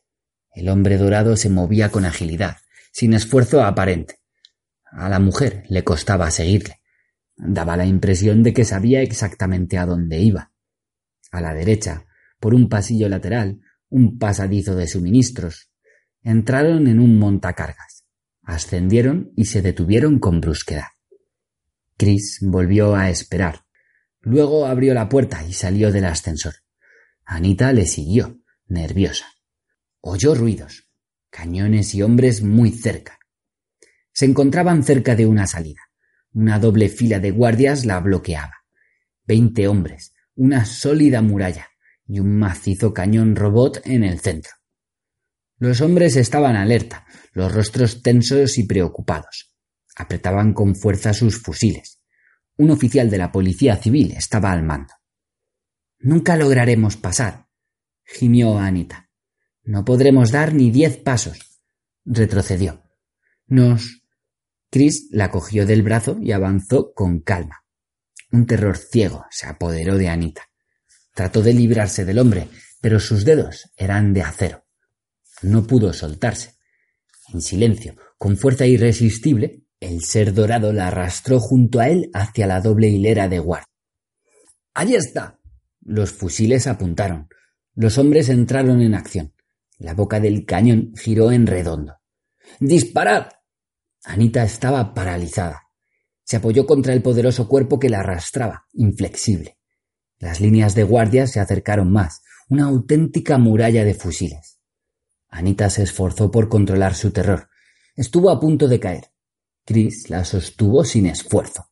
[0.52, 2.58] El hombre dorado se movía con agilidad,
[2.92, 4.20] sin esfuerzo aparente.
[4.84, 6.80] A la mujer le costaba seguirle.
[7.36, 10.52] Daba la impresión de que sabía exactamente a dónde iba.
[11.32, 12.06] A la derecha,
[12.44, 15.70] por un pasillo lateral, un pasadizo de suministros.
[16.20, 18.04] Entraron en un montacargas.
[18.42, 20.88] Ascendieron y se detuvieron con brusquedad.
[21.96, 23.64] Chris volvió a esperar.
[24.20, 26.52] Luego abrió la puerta y salió del ascensor.
[27.24, 29.24] Anita le siguió, nerviosa.
[30.02, 30.90] Oyó ruidos,
[31.30, 33.18] cañones y hombres muy cerca.
[34.12, 35.80] Se encontraban cerca de una salida.
[36.34, 38.66] Una doble fila de guardias la bloqueaba.
[39.24, 41.70] Veinte hombres, una sólida muralla,
[42.06, 44.52] y un macizo cañón robot en el centro.
[45.58, 49.54] Los hombres estaban alerta, los rostros tensos y preocupados.
[49.96, 52.00] Apretaban con fuerza sus fusiles.
[52.56, 54.94] Un oficial de la policía civil estaba al mando.
[55.98, 57.46] Nunca lograremos pasar,
[58.04, 59.08] gimió Anita.
[59.62, 61.62] No podremos dar ni diez pasos.
[62.04, 62.82] Retrocedió.
[63.46, 64.02] Nos.
[64.70, 67.64] Chris la cogió del brazo y avanzó con calma.
[68.30, 70.42] Un terror ciego se apoderó de Anita.
[71.14, 72.48] Trató de librarse del hombre,
[72.80, 74.64] pero sus dedos eran de acero.
[75.42, 76.54] No pudo soltarse.
[77.32, 82.60] En silencio, con fuerza irresistible, el ser dorado la arrastró junto a él hacia la
[82.60, 83.68] doble hilera de guardia.
[84.74, 85.38] ¡Allí está!
[85.82, 87.28] Los fusiles apuntaron.
[87.74, 89.34] Los hombres entraron en acción.
[89.78, 91.96] La boca del cañón giró en redondo.
[92.58, 93.28] ¡Disparad!
[94.04, 95.62] Anita estaba paralizada.
[96.24, 99.58] Se apoyó contra el poderoso cuerpo que la arrastraba, inflexible.
[100.24, 104.58] Las líneas de guardia se acercaron más, una auténtica muralla de fusiles.
[105.28, 107.50] Anita se esforzó por controlar su terror.
[107.94, 109.10] Estuvo a punto de caer.
[109.66, 111.68] Chris la sostuvo sin esfuerzo.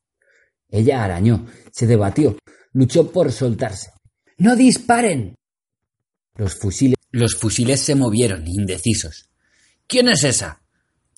[0.68, 2.36] Ella arañó, se debatió,
[2.74, 3.92] luchó por soltarse.
[4.36, 5.34] ¡No disparen!
[6.34, 9.30] Los fusiles, los fusiles se movieron, indecisos.
[9.86, 10.60] ¿Quién es esa?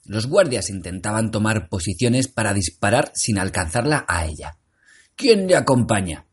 [0.05, 4.57] Los guardias intentaban tomar posiciones para disparar sin alcanzarla a ella.
[5.17, 6.29] ¿Quién le acompaña?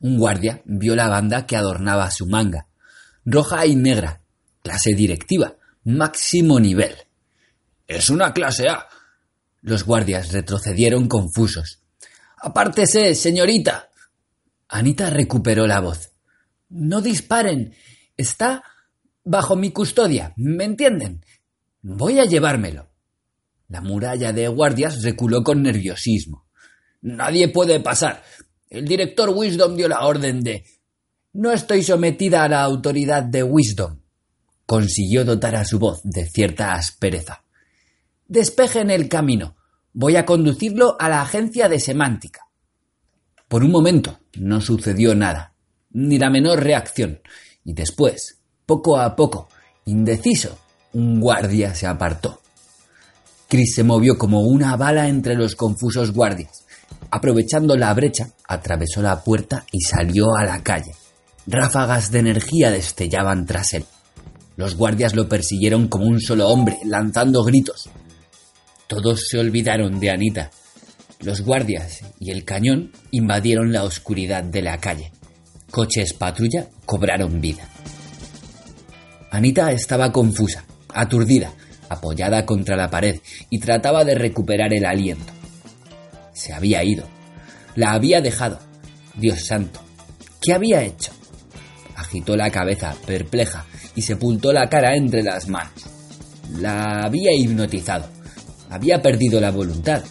[0.00, 2.66] Un guardia vio la banda que adornaba su manga,
[3.24, 4.22] roja y negra,
[4.62, 6.94] clase directiva, máximo nivel.
[7.86, 8.86] Es una clase A.
[9.62, 11.82] Los guardias retrocedieron confusos.
[12.38, 13.90] Apártese, señorita.
[14.68, 16.12] Anita recuperó la voz.
[16.70, 17.74] No disparen.
[18.16, 18.62] Está
[19.24, 20.32] bajo mi custodia.
[20.36, 21.24] ¿Me entienden?
[21.82, 22.90] Voy a llevármelo.
[23.68, 26.46] La muralla de guardias reculó con nerviosismo.
[27.02, 28.22] Nadie puede pasar.
[28.70, 30.64] El director Wisdom dio la orden de.
[31.32, 33.98] No estoy sometida a la autoridad de Wisdom.
[34.64, 37.42] Consiguió dotar a su voz de cierta aspereza.
[38.28, 39.56] Despejen el camino.
[39.92, 42.46] Voy a conducirlo a la agencia de semántica.
[43.48, 45.56] Por un momento no sucedió nada,
[45.90, 47.20] ni la menor reacción,
[47.64, 49.48] y después, poco a poco,
[49.86, 50.56] indeciso,
[50.92, 52.40] un guardia se apartó.
[53.48, 56.59] Chris se movió como una bala entre los confusos guardias.
[57.10, 60.92] Aprovechando la brecha, atravesó la puerta y salió a la calle.
[61.46, 63.84] Ráfagas de energía destellaban tras él.
[64.56, 67.88] Los guardias lo persiguieron como un solo hombre, lanzando gritos.
[68.86, 70.50] Todos se olvidaron de Anita.
[71.20, 75.12] Los guardias y el cañón invadieron la oscuridad de la calle.
[75.70, 77.68] Coches patrulla cobraron vida.
[79.30, 81.52] Anita estaba confusa, aturdida,
[81.88, 85.39] apoyada contra la pared y trataba de recuperar el aliento.
[86.40, 87.04] Se había ido.
[87.74, 88.58] La había dejado.
[89.14, 89.78] Dios santo.
[90.40, 91.12] ¿Qué había hecho?
[91.96, 95.74] Agitó la cabeza, perpleja, y sepultó la cara entre las manos.
[96.58, 98.08] La había hipnotizado.
[98.70, 100.02] Había perdido la voluntad,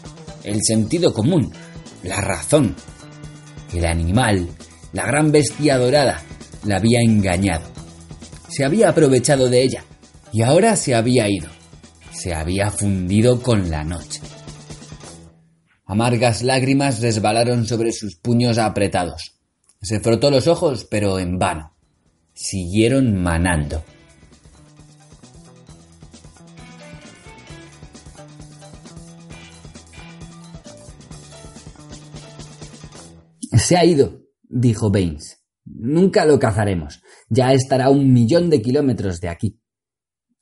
[0.43, 1.51] el sentido común,
[2.03, 2.75] la razón.
[3.73, 4.49] El animal,
[4.93, 6.21] la gran bestia dorada,
[6.63, 7.65] la había engañado.
[8.49, 9.84] Se había aprovechado de ella
[10.32, 11.49] y ahora se había ido.
[12.11, 14.21] Se había fundido con la noche.
[15.89, 19.39] Amargas lágrimas resbalaron sobre sus puños apretados.
[19.81, 21.73] Se frotó los ojos, pero en vano.
[22.31, 23.83] Siguieron manando.
[33.57, 35.43] Se ha ido, dijo Baines.
[35.65, 37.01] Nunca lo cazaremos.
[37.29, 39.59] Ya estará a un millón de kilómetros de aquí.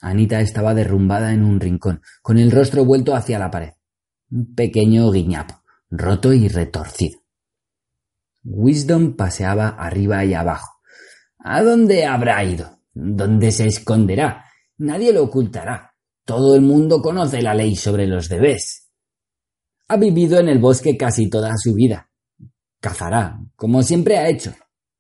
[0.01, 3.76] Anita estaba derrumbada en un rincón, con el rostro vuelto hacia la pared.
[4.29, 7.19] Un pequeño guiñapo, roto y retorcido.
[8.43, 10.81] Wisdom paseaba arriba y abajo.
[11.39, 12.81] ¿A dónde habrá ido?
[12.93, 14.45] ¿Dónde se esconderá?
[14.77, 15.93] Nadie lo ocultará.
[16.25, 18.89] Todo el mundo conoce la ley sobre los debes.
[19.87, 22.09] Ha vivido en el bosque casi toda su vida.
[22.81, 24.53] Cazará, como siempre ha hecho.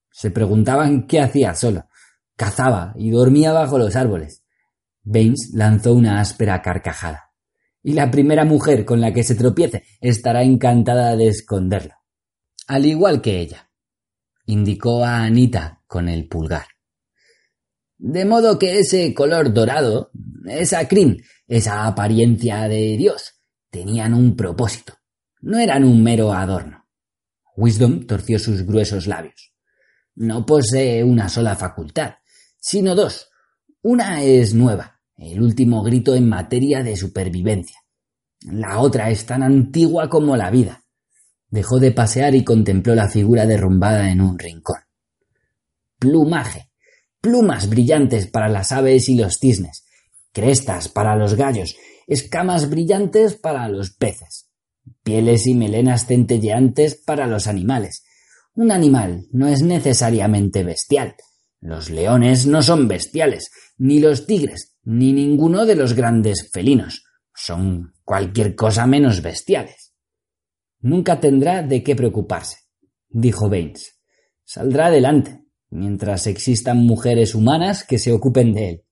[0.09, 1.87] Se preguntaban qué hacía solo.
[2.37, 4.43] Cazaba y dormía bajo los árboles.
[5.03, 7.26] Baines lanzó una áspera carcajada.
[7.87, 11.93] Y la primera mujer con la que se tropiece estará encantada de esconderlo.
[12.67, 13.71] Al igual que ella.
[14.45, 16.65] Indicó a Anita con el pulgar.
[17.97, 20.11] De modo que ese color dorado,
[20.49, 24.95] esa crin, esa apariencia de Dios, tenían un propósito.
[25.39, 26.89] No eran un mero adorno.
[27.55, 29.53] Wisdom torció sus gruesos labios.
[30.13, 32.15] No posee una sola facultad,
[32.59, 33.29] sino dos.
[33.81, 37.79] Una es nueva, el último grito en materia de supervivencia.
[38.41, 40.83] La otra es tan antigua como la vida.
[41.49, 44.81] Dejó de pasear y contempló la figura derrumbada en un rincón.
[45.97, 46.69] Plumaje.
[47.19, 49.85] Plumas brillantes para las aves y los cisnes.
[50.31, 51.75] Crestas para los gallos.
[52.05, 54.49] Escamas brillantes para los peces.
[55.03, 58.03] Pieles y melenas centelleantes para los animales.
[58.53, 61.15] Un animal no es necesariamente bestial.
[61.59, 67.03] Los leones no son bestiales, ni los tigres, ni ninguno de los grandes felinos.
[67.35, 69.93] Son cualquier cosa menos bestiales.
[70.79, 72.59] Nunca tendrá de qué preocuparse,
[73.09, 73.99] dijo Baines.
[74.45, 78.83] Saldrá adelante, mientras existan mujeres humanas que se ocupen de él.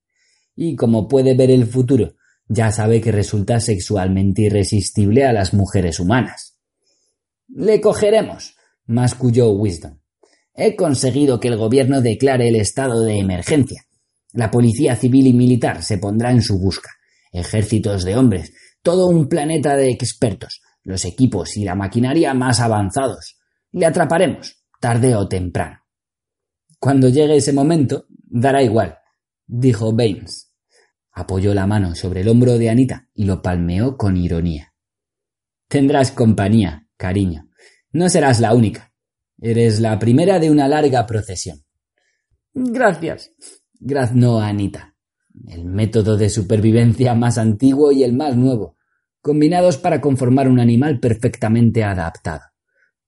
[0.53, 2.15] Y como puede ver el futuro,
[2.49, 6.59] ya sabe que resulta sexualmente irresistible a las mujeres humanas.
[7.47, 9.97] Le cogeremos, masculló Wisdom.
[10.53, 13.84] He conseguido que el gobierno declare el estado de emergencia.
[14.35, 16.91] La policía civil y militar se pondrá en su busca.
[17.31, 23.37] Ejércitos de hombres, todo un planeta de expertos, los equipos y la maquinaria más avanzados.
[23.71, 25.79] Le atraparemos, tarde o temprano.
[26.79, 28.97] Cuando llegue ese momento, dará igual,
[29.47, 30.51] dijo Baines.
[31.13, 34.73] Apoyó la mano sobre el hombro de Anita y lo palmeó con ironía.
[35.69, 37.49] Tendrás compañía, cariño.
[37.93, 38.91] No serás la única.
[39.39, 41.63] Eres la primera de una larga procesión.
[42.53, 43.31] Gracias,
[43.79, 44.95] graznó Anita.
[45.47, 48.77] El método de supervivencia más antiguo y el más nuevo,
[49.21, 52.43] combinados para conformar un animal perfectamente adaptado.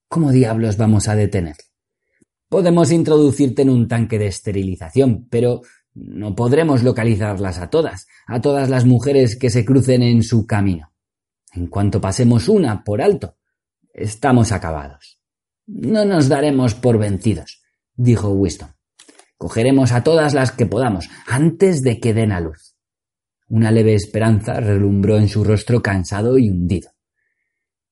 [0.07, 1.63] ¿Cómo diablos vamos a detenerle?
[2.49, 5.61] Podemos introducirte en un tanque de esterilización, pero
[5.93, 10.93] no podremos localizarlas a todas, a todas las mujeres que se crucen en su camino.
[11.53, 13.37] En cuanto pasemos una por alto,
[13.93, 15.19] estamos acabados.
[15.65, 17.61] No nos daremos por vencidos,
[17.95, 18.76] dijo Winston.
[19.37, 22.75] Cogeremos a todas las que podamos, antes de que den a luz.
[23.49, 26.91] Una leve esperanza relumbró en su rostro cansado y hundido.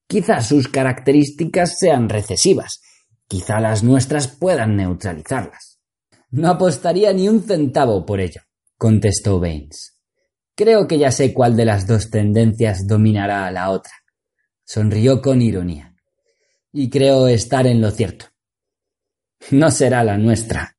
[0.08, 2.82] Quizá sus características sean recesivas,
[3.28, 5.80] quizá las nuestras puedan neutralizarlas.
[6.32, 8.42] No apostaría ni un centavo por ello,
[8.78, 9.98] contestó Baines.
[10.56, 13.92] Creo que ya sé cuál de las dos tendencias dominará a la otra.
[14.64, 15.96] Sonrió con ironía
[16.72, 18.26] y creo estar en lo cierto.
[19.52, 20.75] No será la nuestra.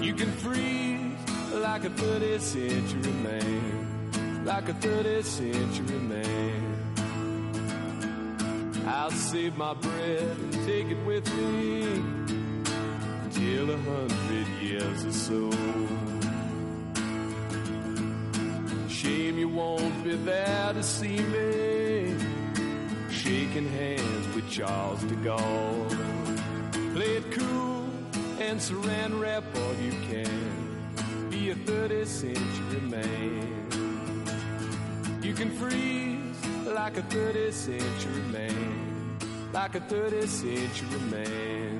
[0.00, 1.18] You can freeze
[1.52, 6.80] like a 30th century man, like a 30th century man.
[8.86, 11.82] I'll save my breath and take it with me
[13.30, 15.50] till a hundred years or so.
[18.88, 22.16] Shame you won't be there to see me
[23.10, 26.94] shaking hands with Charles de Gaulle.
[26.94, 27.69] Play it cool
[28.50, 31.30] and wrap all you can.
[31.30, 33.46] Be a 30th century man.
[35.22, 39.18] You can freeze like a 30th century man,
[39.52, 41.79] like a 30th century man.